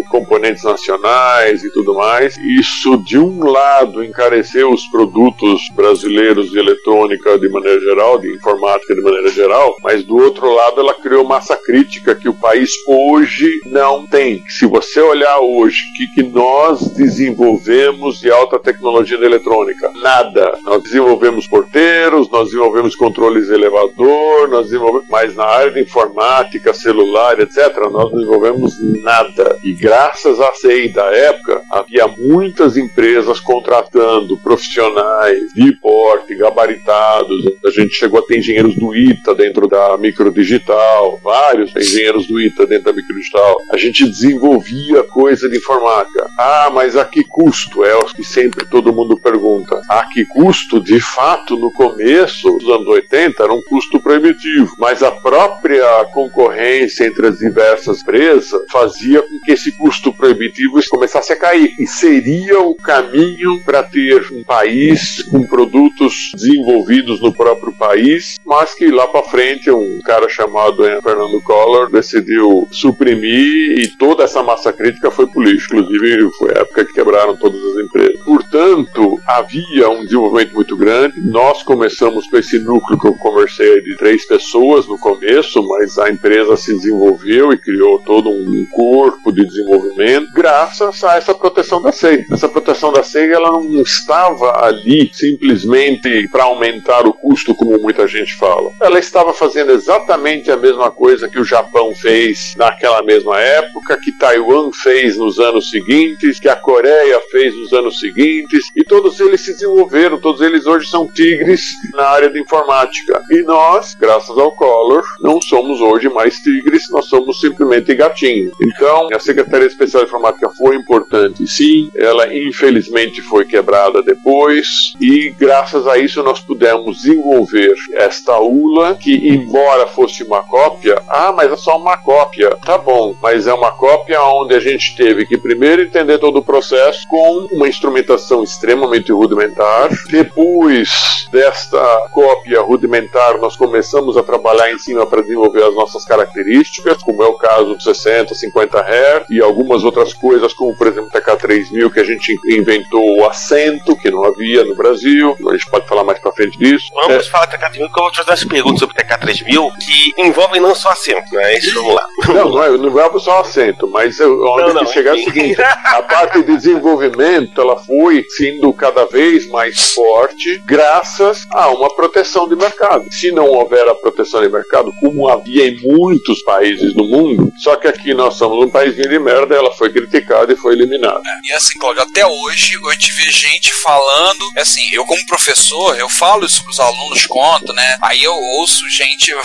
[0.09, 2.37] componentes nacionais e tudo mais.
[2.37, 8.95] Isso de um lado encareceu os produtos brasileiros de eletrônica de maneira geral, de informática
[8.95, 13.49] de maneira geral, mas do outro lado ela criou massa crítica que o país hoje
[13.65, 14.24] não tem.
[14.47, 20.57] Se você olhar hoje o que, que nós desenvolvemos de alta tecnologia de eletrônica, nada.
[20.63, 26.73] Nós desenvolvemos porteiros, nós desenvolvemos controles de elevador, nós desenvolvemos, mas na área de informática,
[26.73, 28.73] celular, etc., nós não desenvolvemos
[29.03, 29.59] nada.
[29.63, 37.43] E graças à CEI da época, havia muitas empresas contratando profissionais de porte, gabaritados.
[37.63, 42.65] A gente chegou a ter engenheiros do ITA dentro da microdigital, vários engenheiros do ITA
[42.65, 43.55] dentro da microdigital.
[43.71, 46.27] A gente desenvolvia coisa de informática.
[46.37, 47.83] Ah, mas a que custo?
[47.83, 49.81] É o que sempre todo mundo pergunta.
[49.89, 50.79] A que custo?
[50.79, 57.05] De fato, no começo dos anos 80 era um custo proibitivo, mas a própria concorrência
[57.05, 61.73] entre as diversas empresas fazia com que esse custo proibitivo começasse a cair.
[61.79, 68.73] E seria o caminho para ter um país com produtos desenvolvidos no próprio país, mas
[68.73, 74.71] que lá para frente um cara chamado Fernando Collor decidiu suprimir e toda essa massa
[74.71, 75.75] crítica foi lixo.
[75.75, 78.23] Inclusive, foi a época que quebraram todas as empresas.
[78.23, 81.19] Portanto, havia um desenvolvimento muito grande.
[81.21, 86.11] Nós começamos com esse núcleo que eu conversei de três pessoas no começo, mas a
[86.11, 91.91] empresa se desenvolveu e criou todo um corpo de desenvolvimento graças a essa proteção da
[91.91, 92.25] SEI.
[92.31, 98.07] Essa proteção da SEI ela não estava ali simplesmente para aumentar o custo, como muita
[98.07, 98.71] gente fala.
[98.81, 104.11] Ela estava fazendo exatamente a mesma coisa que o Japão fez naquela mesma época, que
[104.17, 109.41] Taiwan fez nos anos seguintes, que a Coreia fez nos anos seguintes, e todos eles
[109.41, 111.61] se desenvolveram, todos eles hoje são tigres
[111.93, 113.21] na área de informática.
[113.29, 118.51] E nós, graças ao Collor, não somos hoje mais tigres, nós somos simplesmente gatinhos.
[118.59, 124.67] Então, a Secretaria Especial de Informática foi importante, sim, ela infelizmente foi quebrada depois,
[124.99, 131.33] e graças a isso nós pudemos desenvolver esta ULA, que embora fosse uma cópia, ah,
[131.35, 132.55] mas é só uma cópia.
[132.65, 136.43] Tá bom, mas é uma cópia onde a gente teve que primeiro entender todo o
[136.43, 139.89] processo com uma instrumentação extremamente rudimentar.
[140.09, 147.01] Depois desta cópia rudimentar, nós começamos a trabalhar em cima para desenvolver as nossas características,
[147.03, 151.09] como é o caso do 60, 50 Hz e algumas outras coisas, como por exemplo
[151.33, 155.35] o TK3000, que a gente inventou o acento, que não havia no Brasil.
[155.47, 156.85] A gente pode falar mais para frente disso.
[156.93, 157.29] Vamos é.
[157.29, 160.75] falar TK3000, que eu vou te fazer umas perguntas sobre o TK3000 que envolvem não
[160.75, 161.57] só acento, né?
[161.57, 162.07] Isso, vamos lá.
[162.27, 165.61] Não, não, é, não envolve só acento, mas onde não, não, chegar é o seguinte:
[165.61, 172.47] a parte de desenvolvimento ela foi sendo cada vez mais forte graças a uma proteção
[172.47, 173.05] de mercado.
[173.11, 177.75] Se não houver a proteção de mercado, como havia em muitos países do mundo, só
[177.75, 181.04] que aqui nós somos um país de merda, ela foi criticada e foi eliminada.
[181.05, 186.09] É, e assim, Cláudio, até hoje gente vê gente falando, assim, eu como professor, eu
[186.09, 187.97] falo isso pros alunos, conto, né?
[188.01, 189.41] Aí eu ouço gente, eu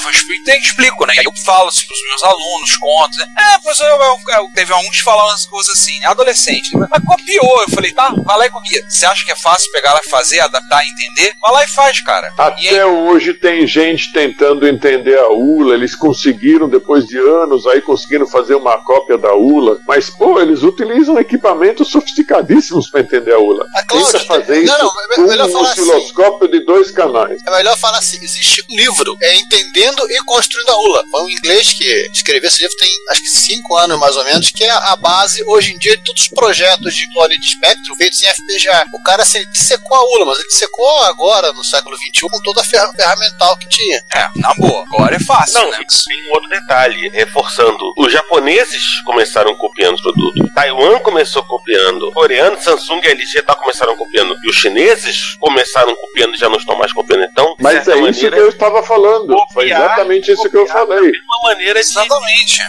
[0.61, 1.15] explico, né?
[1.19, 3.27] Aí eu falo isso pros meus alunos, conto, né?
[3.39, 6.07] É, professor, eu, eu, eu, teve alguns falando as coisas assim, né?
[6.07, 7.63] adolescente, mas copiou.
[7.63, 8.85] Eu falei, tá, vai lá e copia.
[8.89, 11.35] Você acha que é fácil pegar lá e fazer, adaptar, entender?
[11.41, 12.33] Vai lá e faz, cara.
[12.39, 12.85] Até aí...
[12.85, 18.55] hoje tem gente tentando entender a ULA, eles conseguiram, depois de anos, aí conseguiram fazer
[18.55, 21.17] uma cópia da ULA, mas, pô, eles utilizam
[21.51, 23.67] equipamentos sofisticadíssimos para entender a ULA.
[23.75, 25.81] Ah, claro, Tenta fazer não, isso não, com melhor um falar assim.
[25.81, 27.41] osciloscópio de dois canais.
[27.47, 31.05] É melhor falar assim: existe um livro, é Entendendo e Construindo a ULA.
[31.11, 34.51] Foi um inglês que escreveu esse livro tem acho que cinco anos mais ou menos,
[34.51, 37.97] que é a base hoje em dia de todos os projetos de clone de espectro
[37.97, 38.85] feitos em FPGA.
[38.93, 42.41] O cara assim, ele dissecou a ULA, mas ele dissecou agora, no século XXI, com
[42.43, 44.03] toda a fer ferramental que tinha.
[44.15, 45.79] É, na boa, agora é fácil, Não, né?
[45.79, 47.93] tem um outro detalhe, reforçando.
[47.97, 50.53] Os japoneses começaram copiando o produto.
[50.55, 52.11] Taiwan começou copiando.
[52.13, 54.37] Coreano, Samsung e LG tá começaram copiando.
[54.45, 57.25] E os chineses começaram copiando e já não estão mais copiando.
[57.25, 59.29] Então, de Mas é certa isso maneira, que eu estava falando.
[59.53, 61.09] Foi copiar- exatamente isso que eu falei.
[61.09, 61.87] é uma maneira de.
[61.87, 62.69] Exatamente.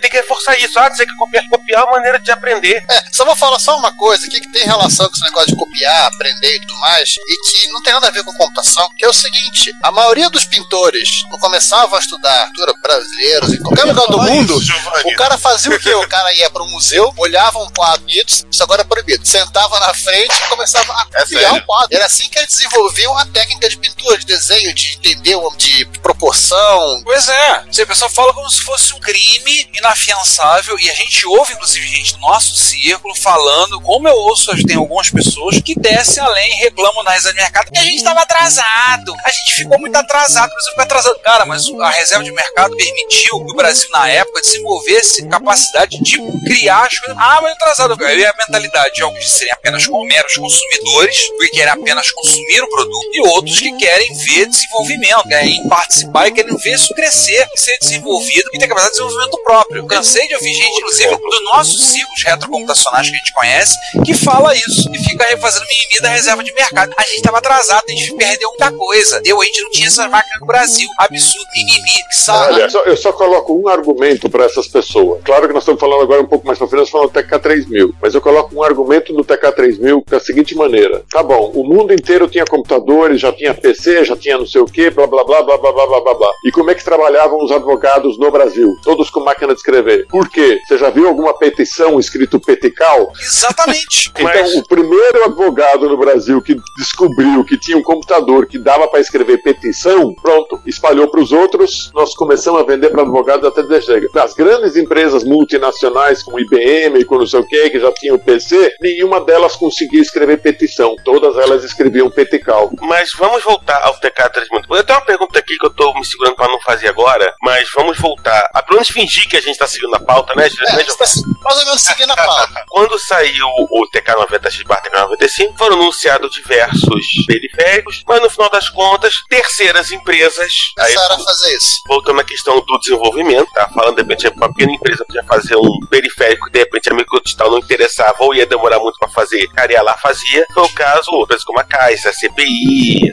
[0.00, 0.78] Tem que reforçar isso.
[0.78, 2.82] Ah, dizer que copiar, copiar é uma maneira de aprender.
[2.90, 5.56] É, só vou falar só uma coisa aqui que tem relação com esse negócio de
[5.56, 9.04] copiar, aprender e tudo mais, e que não tem nada a ver com computação, que
[9.04, 13.84] é o seguinte: a maioria dos pintores, quando começavam a estudar pintura brasileiros em qualquer
[13.84, 15.12] lugar do mundo, Giovanni.
[15.12, 15.94] o cara fazia o quê?
[15.94, 19.78] O cara ia para um museu, olhava um quadro bonito, isso agora é proibido, sentava
[19.78, 21.56] na frente e começava a É sério?
[21.56, 21.94] o quadro.
[21.94, 25.84] Era assim que eles desenvolviam a técnica de pintura, de desenho, de entender o de
[26.00, 27.02] proporção.
[27.04, 31.26] Pois é, Você, a pessoa fala como se fosse um crime inafiançável e a gente
[31.26, 36.22] ouve, inclusive, gente do nosso círculo falando, como eu ouço, tem algumas pessoas que descem
[36.22, 39.78] além e reclamam na reserva de mercado que a gente estava atrasado, a gente ficou
[39.78, 41.18] muito atrasado, o Brasil ficou atrasado.
[41.20, 46.18] Cara, mas a reserva de mercado permitiu que o Brasil, na época, desenvolvesse capacidade de
[46.46, 47.16] criar as coisas.
[47.18, 51.48] Ah, mas atrasado ali é a mentalidade de alguns de serem apenas meros consumidores, porque
[51.48, 56.56] querem apenas consumir o produto, e outros que querem ver desenvolvimento, querem participar e querem
[56.56, 59.86] ver isso crescer, ser desenvolvido e ter capacidade de desenvolvimento próprio.
[59.86, 64.54] Cansei de ouvir gente, inclusive, dos nossos ciclos retrocomputacionais que a gente conhece, que fala
[64.54, 66.94] isso e fica refazendo mimimi da reserva de mercado.
[66.96, 69.20] A gente estava atrasado, a gente perdeu muita coisa.
[69.24, 70.88] Eu, a gente não tinha essa máquina no Brasil.
[70.98, 72.54] Absurdo, mimimi, sabe?
[72.54, 75.22] Olha, só, eu só coloco um argumento para essas pessoas.
[75.24, 77.87] Claro que nós estamos falando agora um pouco mais para frente, nós falamos até K3000
[78.00, 82.28] mas eu coloco um argumento no TK3000 da seguinte maneira: tá bom, o mundo inteiro
[82.28, 85.58] tinha computadores, já tinha PC, já tinha não sei o que, blá blá blá blá
[85.58, 86.30] blá blá blá blá.
[86.44, 88.68] E como é que trabalhavam os advogados no Brasil?
[88.82, 90.06] Todos com máquina de escrever.
[90.08, 90.58] Por quê?
[90.66, 93.12] Você já viu alguma petição escrito petical?
[93.20, 94.10] Exatamente.
[94.18, 94.54] então, mas...
[94.54, 99.42] o primeiro advogado no Brasil que descobriu que tinha um computador que dava para escrever
[99.42, 104.34] petição, pronto, espalhou para os outros, nós começamos a vender para advogados até desde As
[104.34, 108.18] grandes empresas multinacionais como IBM e com não sei o que, que já tinham o
[108.18, 110.94] PC, nenhuma delas conseguia escrever petição.
[111.04, 112.70] Todas elas escreviam petical.
[112.80, 114.64] Mas vamos voltar ao TK3000.
[114.70, 117.68] Eu tenho uma pergunta aqui que eu tô me segurando pra não fazer agora, mas
[117.74, 118.48] vamos voltar.
[118.54, 120.46] A pelo menos fingir que a gente tá seguindo a pauta, né?
[120.46, 121.04] É, Né, está
[121.42, 122.64] mais ou menos seguindo a pauta.
[122.68, 129.90] Quando saiu o TK90X TK95, foram anunciados diversos periféricos, mas no final das contas, terceiras
[129.92, 130.52] empresas.
[130.78, 131.80] Aí, Começaram a fazer isso.
[131.86, 133.68] voltando à questão do desenvolvimento, tá?
[133.74, 137.50] Falando, de repente, uma pequena empresa podia fazer um periférico que de repente a microdigital
[137.50, 140.46] não interessava ou ia demorar muito pra fazer, caria lá fazia.
[140.52, 143.12] Foi o caso, empresas como a Caixa, a CPI,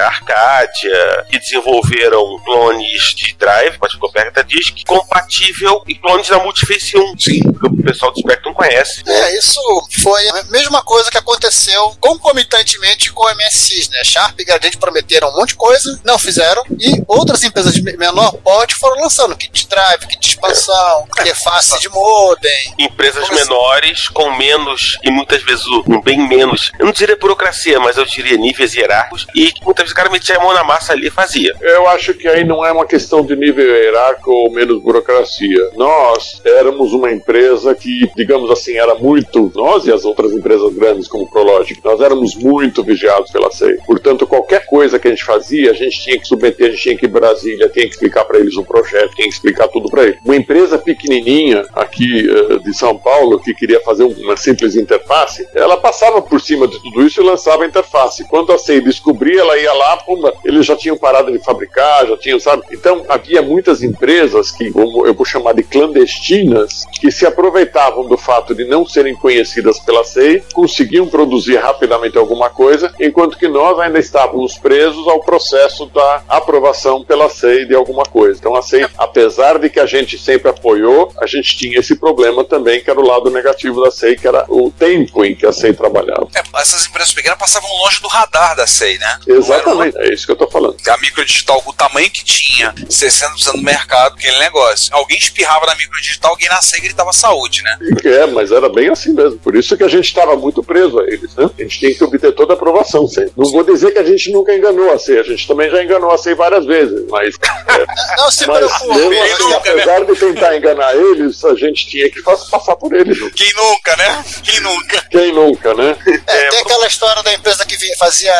[0.00, 6.96] a Arcadia, que desenvolveram clones de drive, pode Compact Disk, compatível e clones da Multiface
[6.96, 7.18] 1.
[7.18, 7.40] Sim.
[7.40, 9.02] Que o pessoal do Spectrum conhece.
[9.06, 9.60] É, isso
[10.02, 14.04] foi a mesma coisa que aconteceu aconteceu concomitantemente com o MSX, né?
[14.04, 18.32] Sharp e Gradiente prometeram um monte de coisa, não fizeram, e outras empresas de menor
[18.32, 22.74] porte foram lançando kit drive, kit de expansão, interface de modem.
[22.78, 23.69] Empresas menores
[24.12, 28.36] com menos e muitas vezes um bem menos, eu não diria burocracia, mas eu diria
[28.36, 31.54] níveis hierárquicos e muitas vezes o cara metia a mão na massa ali e fazia.
[31.60, 35.70] Eu acho que aí não é uma questão de nível hierárquico ou menos burocracia.
[35.76, 41.08] Nós éramos uma empresa que, digamos assim, era muito, nós e as outras empresas grandes
[41.08, 43.76] como o Prologic, nós éramos muito vigiados pela SEI.
[43.86, 46.96] Portanto, qualquer coisa que a gente fazia, a gente tinha que submeter, a gente tinha
[46.96, 50.04] que ir Brasília, tinha que explicar para eles um projeto, tinha que explicar tudo para
[50.04, 50.18] eles.
[50.24, 55.76] Uma empresa pequenininha aqui uh, de São Paulo que queria fazer uma simples interface, ela
[55.76, 58.24] passava por cima de tudo isso e lançava a interface.
[58.28, 62.16] Quando a SEI descobria, ela ia lá, pumba, eles já tinham parado de fabricar, já
[62.16, 62.62] tinham, sabe?
[62.72, 68.54] Então, havia muitas empresas que, eu vou chamar de clandestinas, que se aproveitavam do fato
[68.54, 73.98] de não serem conhecidas pela SEI, conseguiam produzir rapidamente alguma coisa, enquanto que nós ainda
[73.98, 78.38] estávamos presos ao processo da aprovação pela SEI de alguma coisa.
[78.38, 82.44] Então, a SEI, apesar de que a gente sempre apoiou, a gente tinha esse problema
[82.44, 85.52] também, que era o lado negativo da SEI, que era o tempo em que a
[85.52, 86.28] SEI trabalhava.
[86.34, 89.20] É, essas empresas pequenas passavam longe do radar da SEI, né?
[89.26, 90.76] Exatamente, é isso que eu tô falando.
[90.88, 94.94] A microdigital, o tamanho que tinha, 60% do mercado, aquele negócio.
[94.94, 97.78] Alguém espirrava na microdigital, alguém na SEI gritava saúde, né?
[98.04, 99.38] É, mas era bem assim mesmo.
[99.38, 101.48] Por isso que a gente estava muito preso a eles, né?
[101.58, 103.32] A gente tinha que obter toda a aprovação sempre.
[103.36, 106.10] Não vou dizer que a gente nunca enganou a SEI, a gente também já enganou
[106.10, 107.36] a SEI várias vezes, mas.
[107.70, 107.86] É,
[108.16, 112.10] não se mas preocupe, mesmo assim, nunca, apesar de tentar enganar eles, a gente tinha
[112.10, 113.18] que passar por eles.
[113.34, 114.24] Quem nunca, né?
[114.42, 115.02] Quem nunca?
[115.10, 115.96] Quem nunca, né?
[116.26, 118.32] É, tem aquela história da empresa que fazia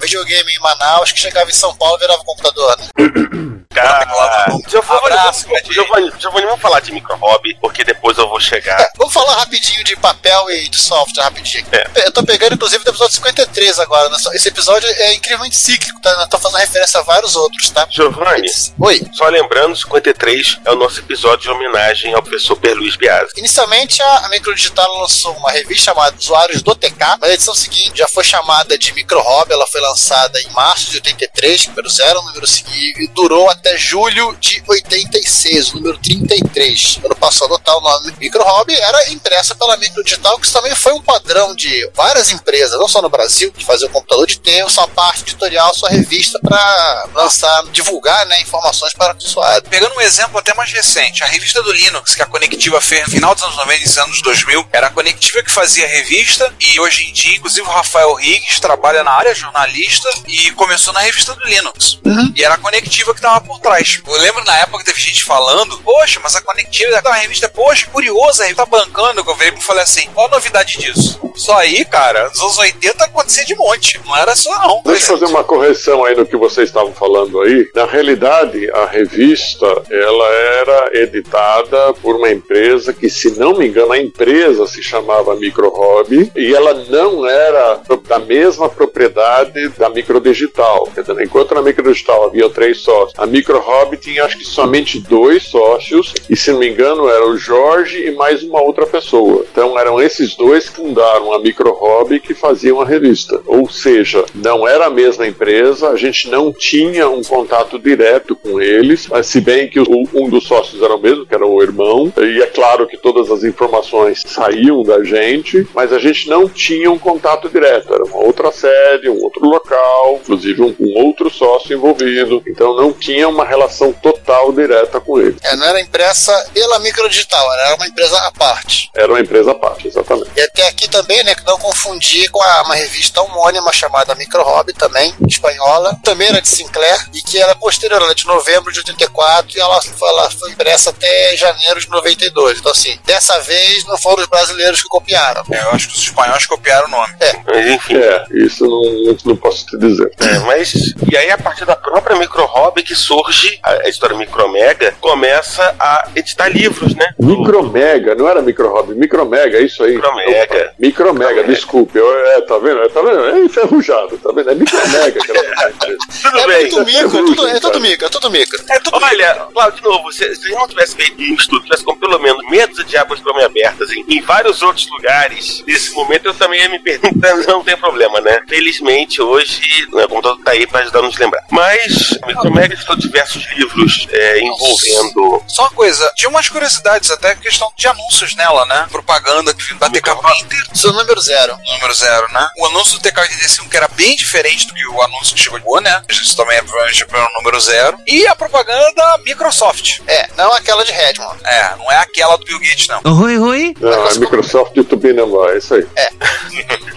[0.00, 2.88] videogame em Manaus, que chegava em São Paulo e virava computador, né?
[3.78, 5.46] Cara, Giovanni, Abraço.
[5.70, 8.80] Giovanni, Giovanni, vamos falar de micro hobby, porque depois eu vou chegar.
[8.80, 11.64] É, vamos falar rapidinho de papel e de software, rapidinho.
[11.70, 12.06] É.
[12.06, 14.08] Eu tô pegando, inclusive, do episódio 53 agora.
[14.08, 14.16] né?
[14.32, 16.10] Esse episódio é incrivelmente cíclico, tá?
[16.10, 17.86] Eu tô fazendo referência a vários outros, tá?
[17.88, 18.48] Giovanni,
[18.80, 19.06] Oi.
[19.12, 23.32] só lembrando, 53 é o nosso episódio de homenagem ao professor Perluiz Biasi.
[23.36, 27.98] Inicialmente, a, a Microdigital lançou uma revista chamada Usuários do TK, mas a edição seguinte
[27.98, 32.22] já foi chamada de Micro Hobby, ela foi lançada em março de 83, número 0,
[32.22, 37.00] número seguinte, e durou até julho de 86, número 33.
[37.04, 41.02] Ano passado, a tal nome Micro Hobby era impressa pela Microdigital, que também foi um
[41.02, 44.86] padrão de várias empresas, não só no Brasil, que fazia o computador de ter sua
[44.86, 49.68] parte editorial, sua revista para lançar, divulgar né, informações para o usuário.
[49.68, 53.12] Pegando um exemplo até mais recente, a revista do Linux, que a Conectiva fez no
[53.12, 56.78] final dos anos 90 e anos 2000, era a Conectiva que fazia a revista e
[56.78, 61.34] hoje em dia, inclusive, o Rafael Riggs trabalha na área jornalista e começou na revista
[61.34, 61.98] do Linux.
[62.36, 64.02] E era a Conectiva que estava por trás.
[64.06, 67.48] Eu lembro na época que teve gente falando, poxa, mas a Conectiva é uma revista,
[67.48, 70.76] poxa, curiosa, a revista tá bancando, que eu veio e falei assim, qual a novidade
[70.76, 71.18] disso?
[71.34, 74.82] Só aí, cara, nos anos 80 acontecia de monte, não era só não.
[74.84, 77.70] Deixa eu fazer uma correção aí no que vocês estavam falando aí.
[77.74, 83.92] Na realidade, a revista ela era editada por uma empresa que, se não me engano,
[83.92, 90.88] a empresa se chamava Micro Hobby e ela não era da mesma propriedade da Microdigital.
[91.22, 96.14] Enquanto na Microdigital havia três sócios, a Micro Hobby tinha acho que somente dois sócios
[96.28, 99.46] e, se não me engano, era o Jorge e mais uma outra pessoa.
[99.52, 103.40] Então eram esses dois que fundaram a Micro Hobby que faziam a revista.
[103.46, 108.60] Ou seja, não era a mesma empresa, a gente não tinha um contato direto com
[108.60, 112.12] eles, mas se bem que um dos sócios era o mesmo, que era o irmão,
[112.16, 116.90] e é claro que todas as informações saíam da gente, mas a gente não tinha
[116.90, 121.76] um contato direto, era uma outra sede, um outro local, inclusive um, um outro sócio
[121.76, 125.36] envolvido, então não tinha uma relação total direta com eles.
[125.42, 128.90] É, não era impressa pela Microdigital, era uma empresa à parte.
[128.94, 130.30] Era uma empresa à parte, exatamente.
[130.36, 134.42] E até aqui também, né, que não confundir com a, uma revista homônima chamada Micro
[134.42, 138.72] Hobby, também, espanhola, também era de Sinclair, e que era posterior, ela é de novembro
[138.72, 142.58] de 84, e ela foi, ela foi impressa até janeiro de 92.
[142.58, 145.42] Então, assim, dessa vez não foram os brasileiros que copiaram.
[145.50, 147.14] É, eu acho que os espanhóis copiaram o nome.
[147.46, 147.96] Mas enfim.
[147.96, 150.10] É, isso não, não, não posso te dizer.
[150.20, 150.74] É, mas
[151.10, 156.08] e aí a partir da própria Micro Hobby que surge a história Micromega começa a
[156.14, 157.14] editar livros, né?
[157.18, 159.94] Micromega, não era Micro Hobby, Micromega, é isso aí.
[159.94, 160.72] Micromega.
[160.78, 162.82] Micromega, desculpe, eu, é, tá vendo?
[162.82, 163.24] É, tá vendo?
[163.26, 164.50] É enferrujado, tá vendo?
[164.50, 165.72] É Micromega que era
[166.22, 166.60] Tudo é bem.
[166.62, 168.58] muito micro, é tudo, é tudo micro, é tudo micro.
[168.70, 171.84] É tudo Olha, Cláudio, de novo, se, se eu não tivesse feito um estudo, tivesse
[171.84, 173.32] com pelo menos meia dúzia de abas para
[173.78, 177.76] abertas em, em vários outros lugares, nesse momento eu também ia me perguntando, não tem
[177.76, 178.40] problema, né?
[178.48, 179.60] Felizmente, hoje,
[179.92, 181.44] né, o computador tá aí para ajudar a nos lembrar.
[181.50, 187.34] Mas, a Micromega editou diversos livros é, envolvendo Só uma coisa, tinha umas curiosidades, até
[187.36, 188.86] questão de anúncios nela, né?
[188.90, 191.58] Propaganda que da TK é o número zero.
[191.72, 192.48] número zero, né?
[192.58, 196.02] O anúncio do TK85 que era bem diferente do que o anúncio que chegou, né?
[196.08, 197.98] Isso também é provavelmente pelo número zero.
[198.06, 200.00] E a propaganda da Microsoft.
[200.06, 201.38] É, não aquela de Redmond.
[201.44, 203.00] É, não é aquela do Bill Gates, não.
[203.00, 203.67] Rui, Rui.
[203.80, 205.86] Não, é Microsoft Tupinambá, é isso aí.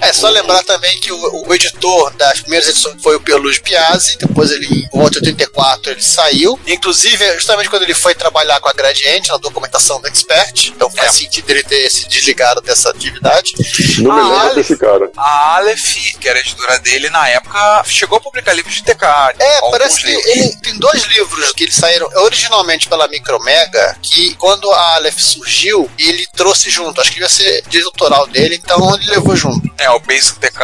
[0.02, 4.18] É, só lembrar também que o, o editor das primeiras edições foi o Pierluigi Piazzi,
[4.18, 6.60] depois ele, em volta de 84, ele saiu.
[6.68, 11.10] Inclusive, justamente quando ele foi trabalhar com a Gradiente, na documentação do Expert, então faz
[11.16, 11.18] É.
[11.20, 13.54] sentido ele ter se desligado dessa atividade.
[14.00, 14.56] Não me lembro Aleph.
[14.56, 15.12] desse cara.
[15.16, 19.06] A Aleph, que era a editora dele na época, chegou a publicar livros de TK.
[19.40, 20.26] É, parece que livros.
[20.26, 25.90] ele tem dois livros que eles saíram originalmente pela Micromega, que quando a Aleph surgiu,
[26.00, 27.00] ele trouxe junto.
[27.02, 29.62] Acho que ia ser direito autoral dele, então ele levou junto.
[29.78, 30.60] É, o Basic TK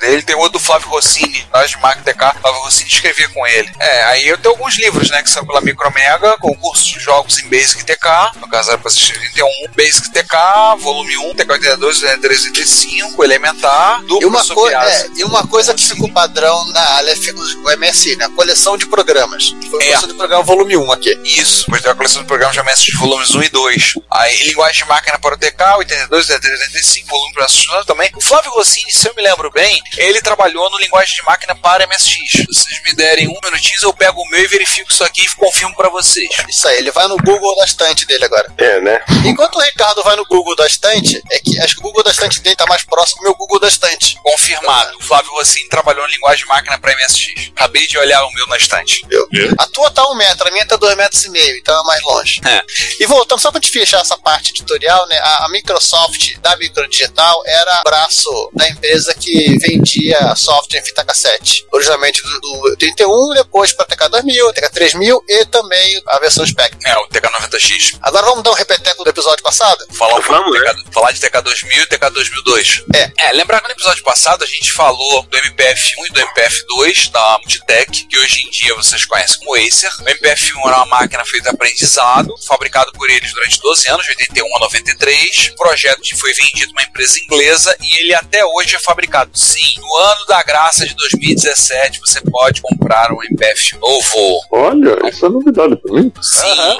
[0.00, 2.40] dele tem o do Flávio Rossini, lá de Mark TK.
[2.40, 3.70] Flávio Rossini escrevia com ele.
[3.78, 7.48] É, aí eu tenho alguns livros, né, que são pela Micromega, concurso de jogos em
[7.48, 9.46] Basic TK, no caso era pra assistir 31,
[9.76, 15.06] Basic TK, volume 1, TK 82, 83, 85, Elementar, E duplo uma, sobre coi- asa.
[15.06, 18.26] é, e uma coisa que ficou padrão na Aleph no MSI, né?
[18.26, 19.54] A coleção de programas.
[19.70, 19.88] Foi a É.
[19.88, 21.18] coleção de programa volume 1 aqui.
[21.24, 23.94] Isso, depois tem a coleção de programas de MS de volumes 1 e 2.
[24.10, 28.10] Aí, linguagem de máquina para TK, 82, 83, 85, volume para funcionando também.
[28.14, 31.86] O Flávio Rossini, se eu me lembro bem, ele trabalhou no linguagem de máquina para
[31.86, 32.30] MSX.
[32.30, 35.34] Se vocês me derem um minutinho, eu pego o meu e verifico isso aqui e
[35.36, 36.28] confirmo para vocês.
[36.48, 38.52] Isso aí, ele vai no Google da estante dele agora.
[38.58, 39.02] É, né?
[39.24, 42.10] Enquanto o Ricardo vai no Google da estante, é que acho que o Google da
[42.10, 44.16] estante dele tá mais próximo do meu Google da estante.
[44.22, 44.96] Confirmado.
[44.98, 47.50] O Flávio Rossini trabalhou no linguagem de máquina para MSX.
[47.56, 49.06] Acabei de olhar o meu na estante.
[49.10, 49.26] Eu.
[49.58, 52.02] A tua tá um metro, a minha tá dois metros e meio, então é mais
[52.02, 52.40] longe.
[52.46, 52.62] É.
[53.00, 55.18] E voltando, só pra te fechar essa parte editorial, né?
[55.30, 61.04] A, a Microsoft da Microdigital era o braço da empresa que vendia software em fita
[61.04, 61.64] cassete.
[61.72, 66.80] Originalmente do, do 31, depois para TK2000, TK3000 e também a versão Spectrum.
[66.84, 67.98] É, o TK90X.
[68.02, 69.84] Agora vamos dar um repeteco do episódio passado?
[69.92, 72.84] Falar, um Vamos, do TK, falar de TK2000 e TK2002.
[72.94, 73.28] É.
[73.28, 77.38] É, lembrar que no episódio passado a gente falou do MPF1 e do MPF2 da
[77.38, 79.90] Multitech, que hoje em dia vocês conhecem como Acer.
[80.00, 84.10] O MPF1 era uma máquina feita de aprendizado, fabricado por eles durante 12 anos, de
[84.10, 85.19] 81 a 93.
[85.52, 89.30] O projeto que foi vendido uma empresa inglesa e ele até hoje é fabricado.
[89.34, 94.40] Sim, no ano da graça de 2017 você pode comprar um MPF novo.
[94.50, 96.12] Olha, isso é novidade pra mim.
[96.22, 96.78] Sim.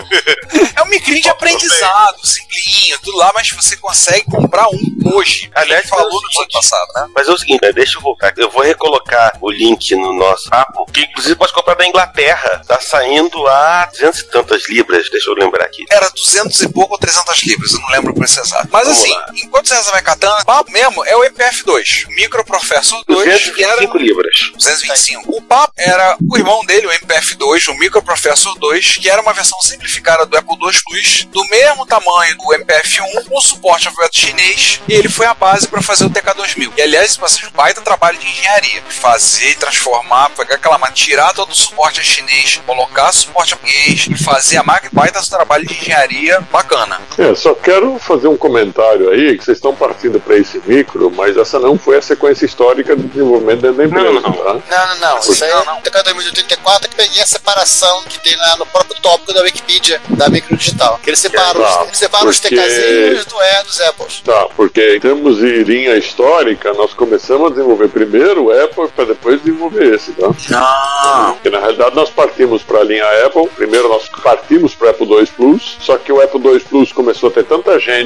[0.76, 5.51] É um micrinho de aprendizado, simplinho, tudo lá, mas você consegue comprar um hoje.
[5.55, 7.07] A Aliás, gente falou é no episódio passado, né?
[7.14, 8.32] Mas é o seguinte, né, deixa eu voltar.
[8.36, 12.62] Eu vou recolocar o link no nosso papo, que inclusive pode comprar da Inglaterra.
[12.66, 15.84] Tá saindo a 200 e tantas libras, deixa eu lembrar aqui.
[15.91, 18.68] Era 200 e pouco ou 300 libras, eu não lembro o exato.
[18.70, 19.26] Mas Vamos assim, lá.
[19.43, 23.99] enquanto você vai catando, o papo mesmo é o MPF2, Microprocessor 2, que era 225
[23.99, 24.51] libras.
[24.55, 25.37] 225.
[25.37, 29.59] O papo era o irmão dele, o MPF2, o Microprocessor 2, que era uma versão
[29.62, 34.81] simplificada do Apple II Plus, do mesmo tamanho do MPF1, com suporte ao alfabeto chinês,
[34.89, 36.72] e ele foi a base para fazer o TK2000.
[36.76, 38.83] E aliás, ser um baita trabalho de engenharia.
[38.89, 44.07] Fazer, transformar, pegar aquela máquina, tirar todo o suporte a chinês, colocar suporte a português
[44.11, 47.01] e fazer a máquina, baita trabalho de engenharia bacana.
[47.18, 51.37] É, só quero fazer um comentário aí, que vocês estão partindo para esse micro, mas
[51.37, 54.33] essa não foi a sequência histórica do desenvolvimento dentro da empresa, Não, não.
[54.33, 54.55] tá?
[54.68, 55.18] Não, não, não.
[55.18, 55.81] Isso aí Não, é não.
[55.81, 60.29] TK 2084 que peguei a separação que tem na- no próprio tópico da Wikipedia da
[60.29, 60.99] microdigital.
[61.03, 64.21] Que ele separa, É, tá, os, ele separa os porque- TKzinhos do E dos Apples.
[64.25, 69.05] Tá, porque em termos de linha histórica, nós começamos a desenvolver primeiro o Apple para
[69.07, 70.29] depois desenvolver esse, tá?
[70.51, 71.33] Não.
[71.35, 75.07] Porque na realidade nós partimos para a linha Apple, primeiro nós partimos para o Apple
[75.07, 78.00] II Plus, só que o Apple II Plus começou a ter tanta gente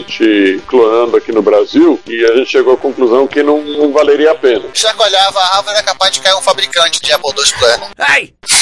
[0.67, 4.35] clonando aqui no Brasil e a gente chegou à conclusão que não, não valeria a
[4.35, 4.65] pena.
[4.99, 7.91] Olhava a árvore, era capaz de cair um fabricante de Apple II Planner.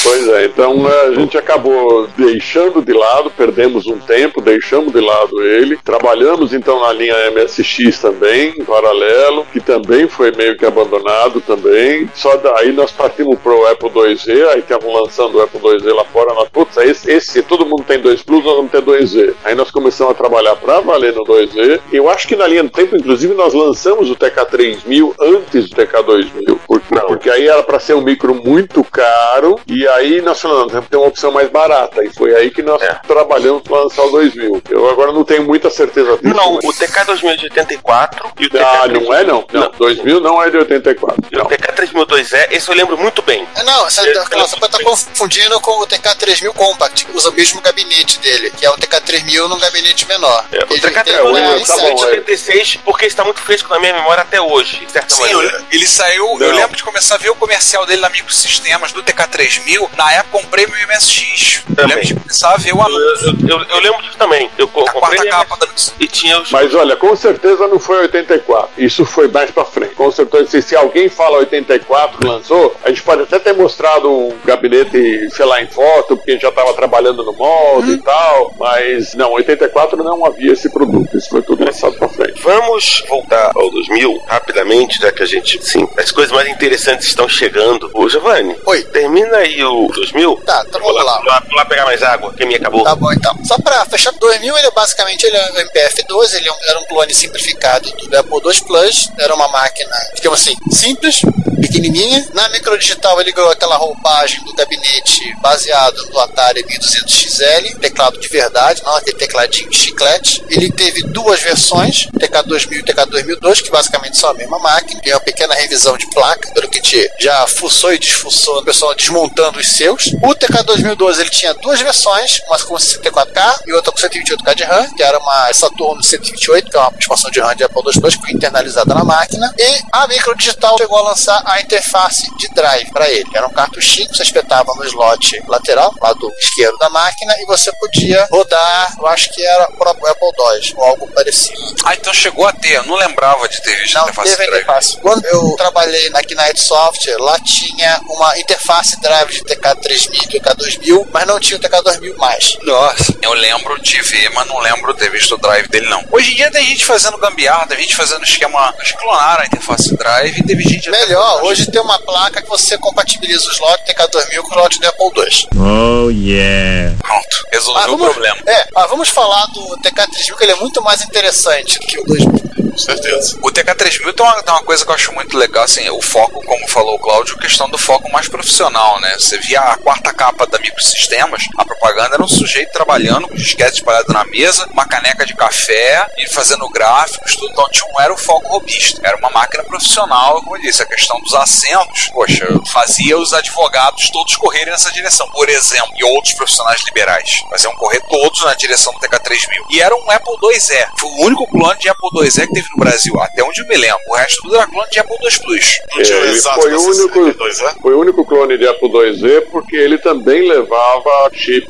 [0.03, 4.99] Pois é, então eh, a gente acabou deixando de lado, perdemos um tempo, deixamos de
[4.99, 5.77] lado ele.
[5.77, 12.09] Trabalhamos então na linha MSX também, em paralelo, que também foi meio que abandonado também.
[12.13, 16.33] Só daí nós partimos pro Apple IIZ, aí estavam lançando o Apple IIZ lá fora,
[16.33, 19.33] nós, putz, esse, esse todo mundo tem 2 Plus, nós vamos ter 2Z.
[19.43, 21.81] Aí nós começamos a trabalhar pra valer no PlayStation 2E.
[21.91, 26.59] Eu acho que na linha do tempo, inclusive, nós lançamos o TK3000 antes do TK2000.
[26.67, 27.07] Porque, não.
[27.07, 31.07] porque aí era para ser um micro muito caro e aí nós falamos, tem uma
[31.07, 32.03] opção mais barata.
[32.03, 32.99] E foi aí que nós é.
[33.07, 34.61] trabalhamos para lançar o 2000.
[34.69, 36.35] Eu agora não tenho muita certeza disso.
[36.35, 36.65] Não, mas...
[36.65, 38.57] o TK2000 é de 84 e o TK...
[38.63, 39.45] Ah, não é não.
[39.51, 39.71] Não, não.
[39.77, 41.15] 2000 não é de 84.
[41.31, 41.45] Não.
[41.45, 43.47] O TK3002E, esse eu lembro muito bem.
[43.55, 47.61] É, não, essa, você pode estar confundindo com o TK3000 Compact, que usa o mesmo
[47.61, 50.45] gabinete dele, que é o TK3000 num gabinete menor.
[50.51, 52.79] É, o TK3000 até hoje, é, tá bom, 76, é.
[52.83, 55.57] porque está muito fresco na minha memória até hoje, de certa Sim, maneira.
[55.57, 56.37] Eu, ele saiu.
[56.37, 56.47] Não.
[56.47, 59.89] Eu lembro de começar a ver o comercial dele na Microsistemas do TK3000.
[59.97, 61.63] Na época, comprei meu MSX.
[61.75, 61.83] Também.
[61.83, 63.37] Eu lembro de começar a ver o anúncio.
[63.47, 64.49] Eu, eu, eu lembro disso também.
[64.57, 65.67] Eu a comprei capa da...
[65.99, 66.51] e tinha os...
[66.51, 68.69] Mas olha, com certeza não foi 84.
[68.77, 69.95] Isso foi mais pra frente.
[69.95, 74.37] Com certeza, se, se alguém fala 84, lançou, a gente pode até ter mostrado um
[74.43, 77.93] gabinete, sei lá, em foto, porque a gente já estava trabalhando no molde hum.
[77.93, 78.53] e tal.
[78.57, 81.02] Mas não, 84 não havia esse produto.
[81.13, 82.41] Isso foi tudo lançado pra frente.
[82.41, 87.27] Vamos voltar ao 2000 rapidamente, já que a gente, sim, as coisas mais interessantes estão
[87.29, 87.89] chegando.
[87.93, 88.83] Ô, Giovanni, Oi.
[88.85, 90.37] termina aí o 2000.
[90.45, 91.17] Tá, então vamos lá.
[91.17, 92.83] Vou lá, vou lá pegar mais água, que a minha acabou.
[92.83, 93.33] Tá bom, então.
[93.45, 96.79] Só pra fechar, 2000 ele é basicamente ele é um MPF-2, ele é um- era
[96.79, 101.21] um clone simplificado do Apple II Plus, era uma máquina, digamos assim, simples,
[101.61, 102.27] pequenininha.
[102.33, 108.81] Na microdigital ele ganhou aquela roupagem do gabinete baseado no Atari 1200XL, teclado de verdade,
[108.83, 110.43] não aquele tecladinho de chiclete.
[110.49, 115.19] Ele teve duas versões, TK2000 e TK2002, que basicamente são a mesma máquina, tem uma
[115.19, 119.67] pequena revisão de placa, pelo que te já fuçou e desfuçou, o pessoal desmontando os
[119.67, 120.07] seus.
[120.21, 124.93] O TK2012 ele tinha duas versões, uma com 64K e outra com 128K de RAM,
[124.95, 128.21] que era uma Saturno 128, que é uma expansão de RAM de Apple II que
[128.21, 129.53] foi internalizada na máquina.
[129.57, 133.29] E a Microdigital chegou a lançar a interface de drive para ele.
[133.33, 137.71] Era um cartuchinho que você espetava no slot lateral, lado esquerdo da máquina, e você
[137.73, 141.57] podia rodar, eu acho que era o próprio Apple II, ou algo parecido.
[141.85, 142.73] Ah, então chegou a ter.
[142.73, 144.63] Eu não lembrava de ter visto a Não, interface teve drive.
[144.63, 144.97] interface.
[144.97, 151.07] Quando eu trabalhei na Knight Software, lá tinha uma interface drive de TK3000 e TK2000,
[151.11, 152.57] mas não tinha o TK2000 mais.
[152.63, 156.03] Nossa, eu lembro de ver, mas não lembro de ter visto o drive dele, não.
[156.11, 158.73] Hoje em dia tem gente fazendo gambiarra, tem gente fazendo esquema.
[158.83, 160.89] Que clonaram a interface drive e teve gente.
[160.89, 164.87] Melhor, hoje tem uma placa que você compatibiliza o slot TK2000 com o slot do
[164.87, 165.49] Apple II.
[165.59, 166.95] Oh yeah.
[167.01, 168.37] Pronto, resolveu Ah, o vamos, problema.
[168.47, 172.62] É, ah, vamos falar do TK3000, que ele é muito mais interessante que o 2000.
[172.73, 173.37] Com certeza.
[173.41, 176.43] O TK3000 tem uma, tem uma coisa que eu acho muito legal, assim, o foco,
[176.43, 179.13] como falou o Cláudio, questão do foco mais profissional, né?
[179.19, 183.75] Você via a quarta capa da Microsistemas, a propaganda era um sujeito trabalhando com disquete
[183.75, 187.51] espalhado na mesa, uma caneca de café e fazendo gráficos, tudo.
[187.51, 188.99] Então tinha um, era o foco robista.
[189.03, 194.09] Era uma máquina profissional, como eu disse, a questão dos assentos, poxa, fazia os advogados
[194.09, 197.43] todos correrem nessa direção, por exemplo, e outros profissionais liberais.
[197.51, 199.65] Faziam correr todos na direção do TK3000.
[199.69, 200.87] E era um Apple IIe.
[200.97, 203.77] Foi o único clone de Apple IIe que teve no Brasil, até onde eu me
[203.77, 203.99] lembro.
[204.09, 205.77] O resto tudo era clone de Apple II Plus.
[205.95, 207.73] Não tinha É, o ele exato foi o único- 62, é?
[207.81, 211.67] Foi o único clone de Apple IIe porque ele também levava chip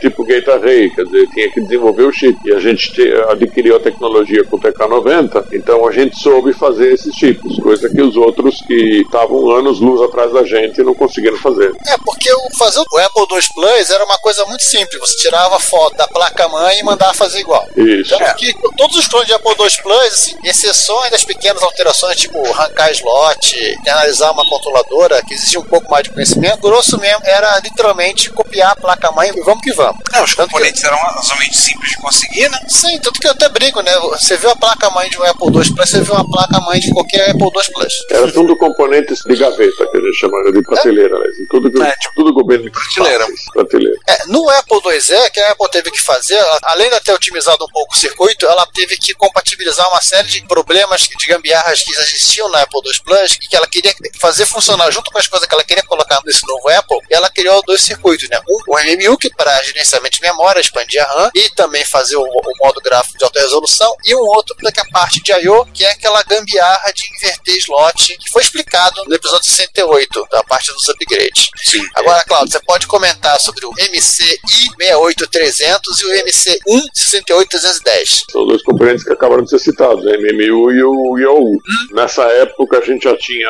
[0.00, 2.36] tipo Gate Array, quer dizer, tinha que desenvolver o chip.
[2.44, 6.92] E a gente te- adquiriu a tecnologia com o TK90, então a gente soube fazer
[6.92, 11.36] esses chips, coisa que os outros que estavam anos luz atrás da gente não conseguiram
[11.38, 11.72] fazer.
[11.86, 14.98] É, porque o, fazer o Apple II Plus era uma coisa muito simples.
[15.00, 17.66] Você tirava a foto da placa-mãe e mandava fazer igual.
[17.76, 18.16] Isso.
[18.16, 22.44] Tanto que todos os clones de Apple II Plus, assim, exceções das pequenas alterações, tipo
[22.52, 27.58] arrancar slot, internalizar uma controladora, que exigia um pouco mais de conhecimento, grosso mesmo era
[27.60, 30.00] literalmente copiar a placa-mãe e vamos que vamos.
[30.12, 32.58] É, os Tanto que- componentes eram razoavelmente simples de conseguir, né?
[32.68, 33.92] Sim, tanto que eu até brinco, né?
[34.10, 37.30] Você viu a placa-mãe de um Apple II Plus, você viu a placa-mãe de qualquer
[37.30, 37.94] Apple II Plus.
[38.10, 41.26] Era tudo componentes de gaveta, que a gente chama de prateleira, né?
[41.50, 43.26] Tudo, que- É, tipo, tudo governo prateleira.
[43.52, 43.96] Prateleira.
[44.08, 47.68] É, no Apple IIe, que a Apple teve que fazer, além de ter otimizado um
[47.68, 52.02] pouco o circuito, ela teve que compatibilizar uma série de problemas de gambiarras que já
[52.02, 55.48] existiam na Apple II Plus e que ela queria fazer funcionar junto com as coisas
[55.48, 56.98] que ela queria colocar nesse novo Apple.
[57.10, 58.40] E ela criou dois circuitos, né?
[58.48, 62.22] Um, o MMU, que para gerenciamento de memória, expandir a RAM e também fazer o,
[62.22, 65.66] o modo gráfico de alta resolução, e um outro que é a parte de I.O.,
[65.66, 70.72] que é aquela gambiarra de inverter slot, que foi explicado no episódio 68, da parte
[70.72, 71.50] dos upgrades.
[71.56, 71.86] Sim.
[71.94, 74.38] Agora, Claudio, você pode comentar sobre o MCI
[74.78, 76.58] 68300 e o MCI
[76.94, 78.24] 68310.
[78.30, 81.58] São dois componentes que acabaram de ser citados, o MMU e o IOU.
[81.92, 83.48] Nessa época a gente já tinha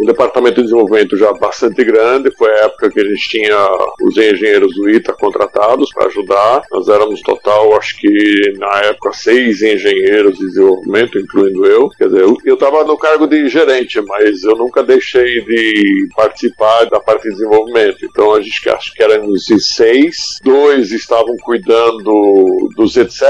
[0.00, 3.68] um departamento de desenvolvimento já bastante grande, foi a época que a gente tinha
[4.02, 6.62] os engenheiros do ITA contratados para ajudar.
[6.70, 11.88] Nós éramos total, acho que na época, seis engenheiros de desenvolvimento, incluindo eu.
[11.90, 17.00] Quer dizer, eu estava no cargo de gerente, mas eu nunca deixei de participar da
[17.00, 18.04] parte de desenvolvimento.
[18.04, 23.20] Então a gente acho que éramos seis, dois estavam cuidando dos etc,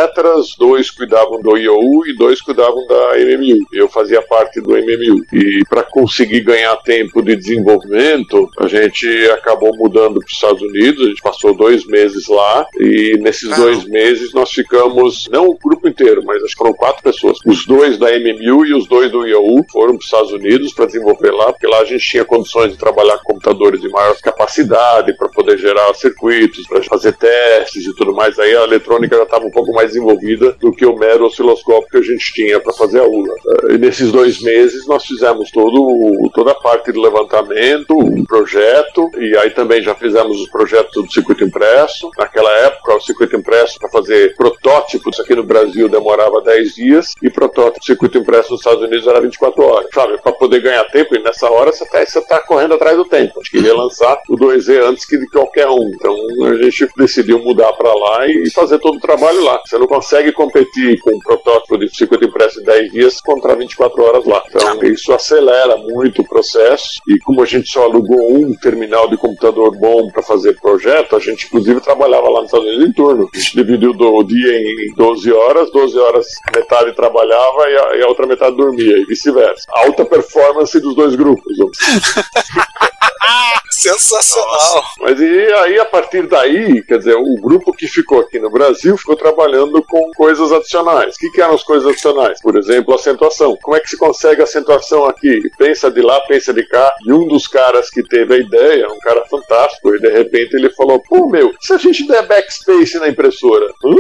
[0.59, 3.59] dois cuidavam do IOU e dois cuidavam da MMU.
[3.73, 5.25] Eu fazia parte do MMU.
[5.33, 11.07] E para conseguir ganhar tempo de desenvolvimento, a gente acabou mudando para os Estados Unidos.
[11.07, 13.57] A gente passou dois meses lá e nesses Ah.
[13.57, 17.39] dois meses nós ficamos, não o grupo inteiro, mas acho que foram quatro pessoas.
[17.47, 20.87] Os dois da MMU e os dois do IOU foram para os Estados Unidos para
[20.87, 25.17] desenvolver lá, porque lá a gente tinha condições de trabalhar com computadores de maior capacidade
[25.17, 28.39] para poder gerar circuitos, para fazer testes e tudo mais.
[28.39, 31.97] Aí a eletrônica já estava um pouco mais desenvolvida do que o mero osciloscópio que
[31.99, 33.35] a gente tinha para fazer a ULA.
[33.71, 39.37] E nesses dois meses nós fizemos todo, toda a parte de levantamento, um projeto, e
[39.37, 42.11] aí também já fizemos os projetos do circuito impresso.
[42.19, 47.31] Naquela época, o circuito impresso para fazer protótipos aqui no Brasil demorava 10 dias e
[47.31, 49.89] protótipo circuito impresso nos Estados Unidos era 24 horas.
[49.93, 53.41] Sabe, para poder ganhar tempo, e nessa hora você está tá correndo atrás do tempo.
[53.41, 55.91] Acho que ia lançar o 2Z antes que de qualquer um.
[55.95, 56.15] Então
[56.47, 59.61] a gente decidiu mudar para lá e fazer todo o trabalho lá.
[59.65, 64.03] Você não consegue competir com um protótipo de circuito impresso em 10 dias contra 24
[64.03, 64.43] horas lá.
[64.49, 69.17] Então isso acelera muito o processo e como a gente só alugou um terminal de
[69.17, 73.29] computador bom para fazer projeto, a gente inclusive trabalhava lá nos Estados Unidos em turno.
[73.33, 78.03] A gente dividiu o dia em 12 horas, 12 horas metade trabalhava e a, e
[78.03, 79.67] a outra metade dormia e vice-versa.
[79.71, 81.57] Alta performance dos dois grupos.
[83.71, 84.83] Sensacional.
[85.01, 88.97] Mas e aí, a partir daí, quer dizer, o grupo que ficou aqui no Brasil
[88.97, 91.15] ficou trabalhando com coisas adicionais.
[91.15, 92.41] O que, que eram as coisas adicionais?
[92.43, 93.57] Por exemplo, acentuação.
[93.63, 95.41] Como é que se consegue acentuação aqui?
[95.57, 96.93] Pensa de lá, pensa de cá.
[97.07, 100.71] E um dos caras que teve a ideia, um cara fantástico, e de repente ele
[100.71, 103.67] falou: pô, meu, se a gente der backspace na impressora?
[103.85, 103.97] Hã?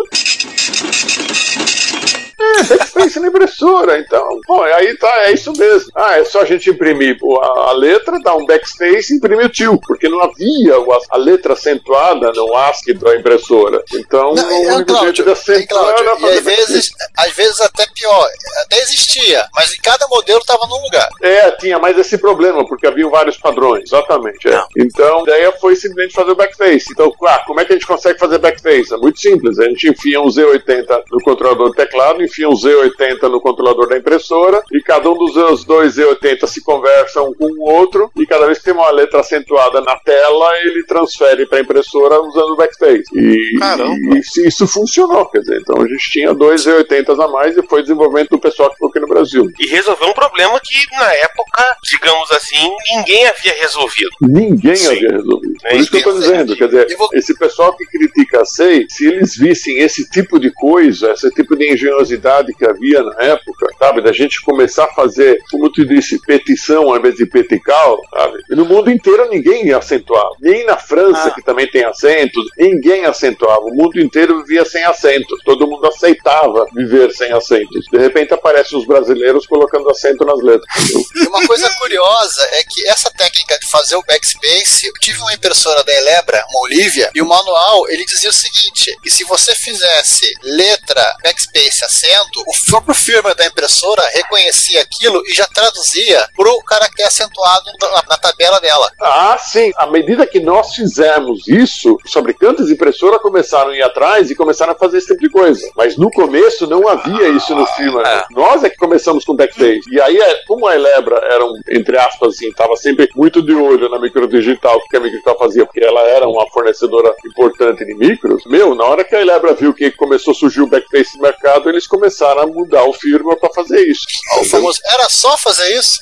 [2.40, 5.90] É, backspace na impressora, então, pô, aí tá, é isso mesmo.
[5.94, 9.48] Ah, é só a gente imprimir a, a, letra, dar um backspace e imprimir o
[9.48, 13.84] tio, porque não havia a, a letra acentuada no ASCII da impressora.
[13.92, 17.86] Então, não, o único Cláudio, jeito de acentuar era e às vezes, às vezes até
[17.94, 18.28] pior,
[18.64, 21.08] até existia, mas em cada modelo estava num lugar.
[21.20, 24.48] É, tinha mais esse problema, porque havia vários padrões, exatamente.
[24.48, 24.64] É.
[24.78, 26.86] Então, a ideia foi simplesmente fazer o backspace.
[26.90, 28.94] Então, ah, como é que a gente consegue fazer backspace?
[28.94, 33.22] É muito simples, a gente enfia um Z80 no controlador do teclado, enfia um Z80
[33.28, 38.10] no controlador da impressora e cada um dos dois Z80 se conversam com o outro
[38.16, 42.20] e cada vez que tem uma letra acentuada na tela, ele transfere para a impressora
[42.20, 43.04] usando o backspace.
[43.14, 43.94] E, Caramba.
[44.16, 47.82] e isso funcionou, quer dizer, então a gente tinha dois Z80 a mais e foi
[47.82, 49.46] desenvolvimento do pessoal que ficou aqui no Brasil.
[49.58, 54.10] E resolveu um problema que na época, digamos assim, ninguém havia resolvido.
[54.22, 54.86] Ninguém Sim.
[54.88, 55.54] havia resolvido.
[55.60, 57.08] Por isso que eu estou dizendo, quer dizer, vou...
[57.14, 61.56] esse pessoal que critica a SEI, se eles vissem esse tipo de coisa, esse tipo
[61.56, 62.19] de engenhosidade
[62.56, 64.02] que havia na época, sabe?
[64.02, 68.38] Da gente começar a fazer, como tu disse, petição ao invés de petical, sabe?
[68.50, 70.30] E no mundo inteiro ninguém acentuava.
[70.40, 71.30] Nem na França, ah.
[71.30, 73.62] que também tem acentos, ninguém acentuava.
[73.62, 75.40] O mundo inteiro vivia sem acentos.
[75.44, 77.86] Todo mundo aceitava viver sem acentos.
[77.90, 80.68] De repente aparecem os brasileiros colocando acento nas letras.
[81.16, 85.32] E uma coisa curiosa é que essa técnica de fazer o backspace, eu tive uma
[85.32, 89.54] impressora da Elebra, uma Olivia, e o manual ele dizia o seguinte: que se você
[89.54, 92.09] fizesse letra, backspace, acento,
[92.46, 98.02] o próprio firmware da impressora reconhecia aquilo e já traduzia para o caractere acentuado na,
[98.08, 98.90] na, tabela dela.
[99.00, 99.72] Ah, sim.
[99.76, 104.34] À medida que nós fizemos isso, os fabricantes de impressora começaram a ir atrás e
[104.34, 105.70] começaram a fazer esse tipo de coisa.
[105.76, 108.06] Mas no começo não havia isso no firmware.
[108.06, 108.24] É.
[108.30, 109.82] Nós é que começamos com backspace.
[109.90, 113.54] E aí, é, como a Elebra era, um, entre aspas, assim, estava sempre muito de
[113.54, 117.94] olho na microdigital, o que a microdigital fazia, porque ela era uma fornecedora importante de
[117.94, 121.22] micros, meu, na hora que a Elebra viu que começou a surgir o backspace no
[121.22, 124.06] mercado, eles começaram a mudar o firmware para fazer isso.
[124.40, 125.98] O famoso, era só fazer isso?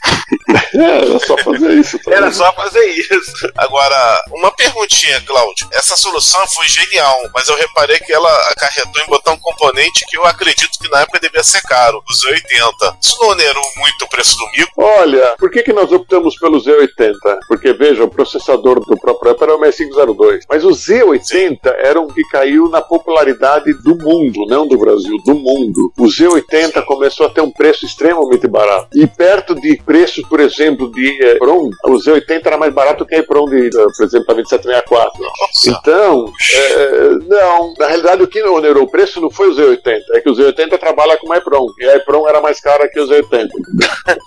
[0.74, 1.98] é, era só fazer isso.
[1.98, 3.52] Tá era só fazer isso.
[3.56, 5.68] Agora, uma perguntinha, Cláudio.
[5.72, 10.18] Essa solução foi genial, mas eu reparei que ela acarretou em botar um componente que
[10.18, 12.96] eu acredito que na época devia ser caro, o Z80.
[13.02, 14.72] Isso não onerou muito o preço do micro?
[14.76, 17.38] Olha, por que, que nós optamos pelo Z80?
[17.48, 20.44] Porque, veja, o processador do próprio Apple era o 6502.
[20.48, 21.58] Mas o Z80 Sim.
[21.64, 25.77] era um que caiu na popularidade do mundo, não do Brasil, do mundo.
[25.96, 28.88] O Z80 começou a ter um preço extremamente barato.
[28.94, 33.18] E perto de preços, por exemplo, de EPROM, o Z80 era mais barato que a
[33.18, 35.20] EPROM, de, eh, por exemplo, a 2764.
[35.20, 35.70] Nossa.
[35.70, 40.20] Então, é, não, na realidade o que onerou o preço não foi o Z80, é
[40.20, 43.06] que o Z80 trabalha com a EPROM, e a EPROM era mais cara que o
[43.06, 43.48] Z80.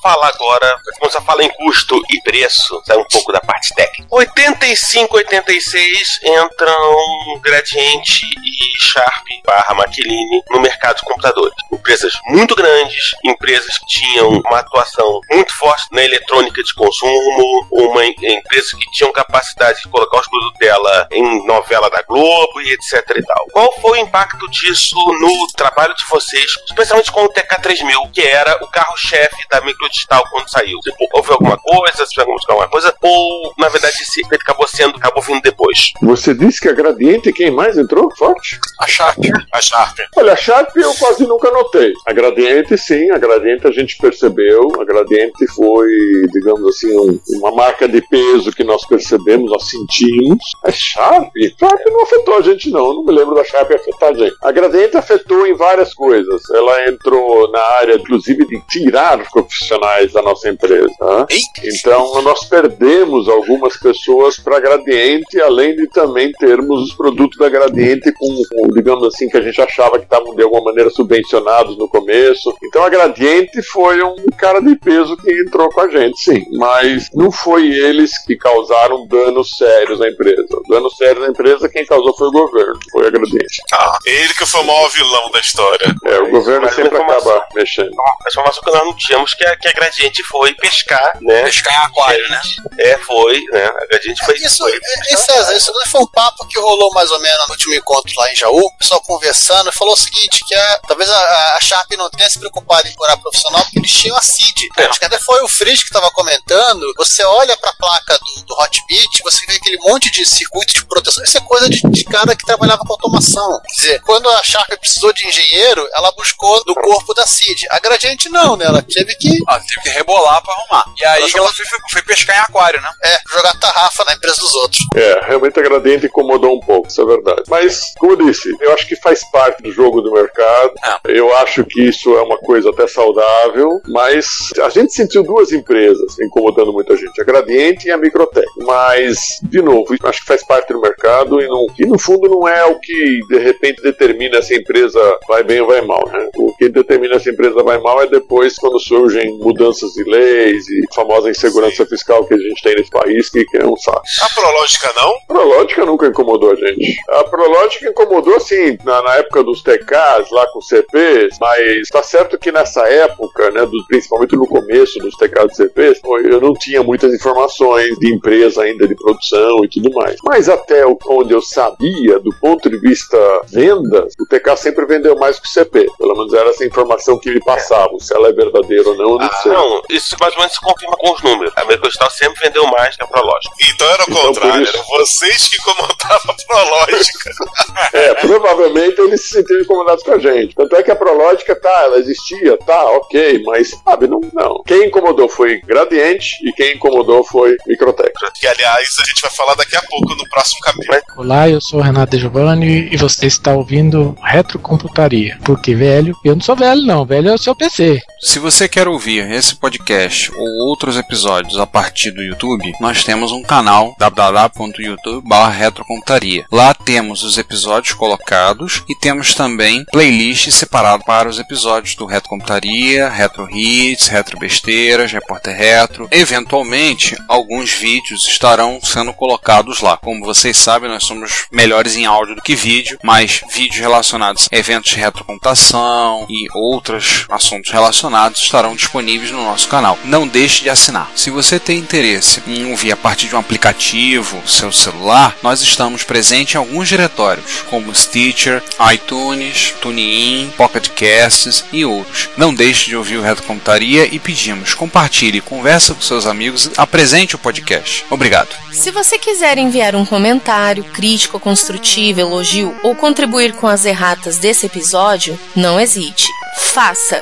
[0.01, 4.07] Fala agora, quando você fala em custo e preço, sai um pouco da parte técnica.
[4.11, 11.05] 85, 86 entram Gradiente e Sharp barra Maquiline no mercado de
[11.41, 11.55] computadores.
[11.71, 18.05] Empresas muito grandes, empresas que tinham uma atuação muito forte na eletrônica de consumo, uma
[18.05, 23.03] empresa que tinham capacidade de colocar os produtos dela em novela da Globo e etc
[23.15, 23.47] e tal.
[23.51, 28.63] Qual foi o impacto disso no trabalho de vocês, especialmente com o TK3000, que era
[28.63, 30.79] o carro-chefe da microdigital quando saiu?
[30.79, 35.41] Tipo, houve alguma coisa, se alguma coisa, ou na verdade esse acabou sendo, acabou vindo
[35.41, 35.91] depois?
[36.01, 38.59] Você disse que a Gradiente quem mais entrou forte?
[38.79, 39.19] A Sharp.
[39.51, 39.97] A Sharp.
[40.15, 41.93] Olha, a Sharp eu quase nunca notei.
[42.05, 44.71] A Gradiente, sim, a Gradiente a gente percebeu.
[44.79, 45.89] A Gradiente foi,
[46.33, 50.43] digamos assim, um, uma marca de peso que nós percebemos, nós sentimos.
[50.65, 52.85] A Sharp, Sharp não afetou a gente, não.
[52.87, 54.35] Eu não me lembro da Sharp afetar a gente.
[54.43, 56.41] A Gradiente afetou em várias coisas.
[56.53, 60.87] Ela entrou na área, inclusive, de tirar profissionais da nossa empresa.
[61.01, 61.25] né?
[61.63, 67.49] Então, nós perdemos algumas pessoas para a Gradiente, além de também termos os produtos da
[67.49, 70.89] Gradiente com, com, digamos assim, que a gente achava que estavam de alguma maneira
[71.21, 72.55] subvencionados no começo.
[72.63, 76.45] Então, a Gradiente foi um cara de peso que entrou com a gente, sim.
[76.53, 80.47] Mas não foi eles que causaram danos sérios na empresa.
[80.69, 83.61] Danos sérios na empresa, quem causou foi o governo, foi a Gradiente.
[83.73, 85.95] Ah, ele que foi o maior vilão da história.
[86.05, 87.91] É, o governo Mas sempre acaba mexendo.
[88.25, 91.43] A informação que nós não tínhamos que a, que a Gradiente foi pescar, né?
[91.43, 92.41] Pescar em aquário, né?
[92.79, 93.65] É, foi, né?
[93.65, 94.35] A Gradiente foi.
[94.35, 97.47] Isso, foi e, e César, isso não foi um papo que rolou mais ou menos
[97.47, 101.09] no último encontro lá em Jaú, o pessoal conversando, falou o seguinte, que a, talvez
[101.11, 104.69] a, a Sharp não tenha se preocupado em curar profissional, porque eles tinham a CID.
[104.89, 108.53] Acho que até foi o Frizz que estava comentando, você olha pra placa do, do
[108.59, 112.35] Hotbit, você vê aquele monte de circuito de proteção, isso é coisa de, de cara
[112.35, 113.59] que trabalhava com automação.
[113.61, 117.67] Quer dizer, quando a Sharp precisou de engenheiro, ela buscou do corpo da CID.
[117.69, 118.65] A Gradiente não, né?
[118.65, 120.85] Ela teve que Ah, teve que rebolar pra arrumar.
[120.97, 122.89] E aí ela foi, foi- foi pescar em aquário, né?
[123.03, 124.81] é, jogar tarrafa na empresa dos outros.
[124.95, 127.43] É, realmente a Gradiente incomodou um pouco, isso é verdade.
[127.47, 130.73] Mas, como eu disse, eu acho que faz parte do jogo do mercado.
[131.07, 134.25] Eu acho que isso é uma coisa até saudável, mas
[134.61, 138.47] a gente sentiu duas empresas incomodando muita gente, a Gradiente e a Microtech.
[138.57, 142.47] Mas, de novo, acho que faz parte do mercado e, não, e no fundo não
[142.47, 146.29] é o que de repente determina se a empresa vai bem ou vai mal, né?
[146.37, 150.67] O que determina se a empresa vai mal é depois quando surgem mudanças de leis
[150.67, 153.75] e a famosa insegurança fiscal que a gente tem nesse país, que, que é um
[153.77, 154.01] saco.
[154.21, 155.15] A Prológica não?
[155.15, 156.95] A Prológica nunca incomodou a gente.
[157.09, 160.61] A Prológica incomodou, assim, na, na época dos TKs, lá com
[160.91, 165.55] CPs, mas tá certo que nessa época, né, do- principalmente no começo dos TKs e
[165.55, 170.15] CPs, eu não tinha muitas informações de empresa ainda, de produção e tudo mais.
[170.23, 173.17] Mas até o- onde eu sabia, do ponto de vista
[173.49, 175.87] vendas, o TK sempre vendeu mais que o CP.
[175.97, 177.99] Pelo menos era essa informação que me passavam.
[177.99, 179.51] Se ela é verdadeira ou não, eu não Ah, sei.
[179.51, 181.53] não, isso mais ou menos se confirma com os números.
[181.55, 183.55] A Mercostal sempre vendeu mais que a Prológica.
[183.73, 187.31] Então era o Então, contrário, por isso- eram vocês que incomodavam a Prológica.
[187.93, 190.55] É, provavelmente eles se sentiram incomodados com a gente.
[190.55, 194.61] Tanto é que a Prológica, tá, ela existia, tá, ok, mas, sabe, não, não.
[194.65, 198.11] Quem incomodou foi Gradiente e quem incomodou foi Microtech.
[198.39, 200.97] que, aliás, a gente vai falar daqui a pouco no próximo capítulo.
[201.17, 205.37] Olá, eu sou o Renato Giovanni e você está ouvindo Retrocomputaria.
[205.43, 208.01] Porque velho, eu não sou velho não, velho é o seu PC.
[208.19, 213.31] Se você quer ouvir esse podcast ou outros episódios a partir do YouTube, nós temos
[213.31, 216.45] um canal www.youtube.com/retrocomputaria.
[216.51, 222.29] Lá temos os episódios colocados e temos também playlist separado para os episódios do Retro
[222.29, 226.07] Computaria, Retro Hits, Retro Besteiras, Repórter Retro.
[226.11, 229.97] Eventualmente, alguns vídeos estarão sendo colocados lá.
[229.97, 234.55] Como vocês sabem, nós somos melhores em áudio do que vídeo, mas vídeos relacionados a
[234.55, 239.97] eventos de retrocomputação e outros assuntos relacionados estarão disponíveis no nosso canal.
[240.03, 241.09] Não deixe de assinar.
[241.15, 246.03] Se você tem interesse em ouvir a partir de um aplicativo, seu celular, nós estamos
[246.03, 248.61] presentes em alguns diretórios, como Stitcher,
[248.93, 252.29] iTunes, TuneIn, Pocket Casts e outros.
[252.37, 257.39] Não deixe de ouvir o Retrocomputaria e pedimos compartilhe, conversa com seus amigos, apresente o
[257.39, 258.05] podcast.
[258.09, 258.49] Obrigado.
[258.71, 264.65] Se você quiser enviar um comentário, crítico, construtivo, elogio ou contribuir com as erratas desse
[264.65, 266.27] episódio, não hesite.
[266.57, 267.21] Faça!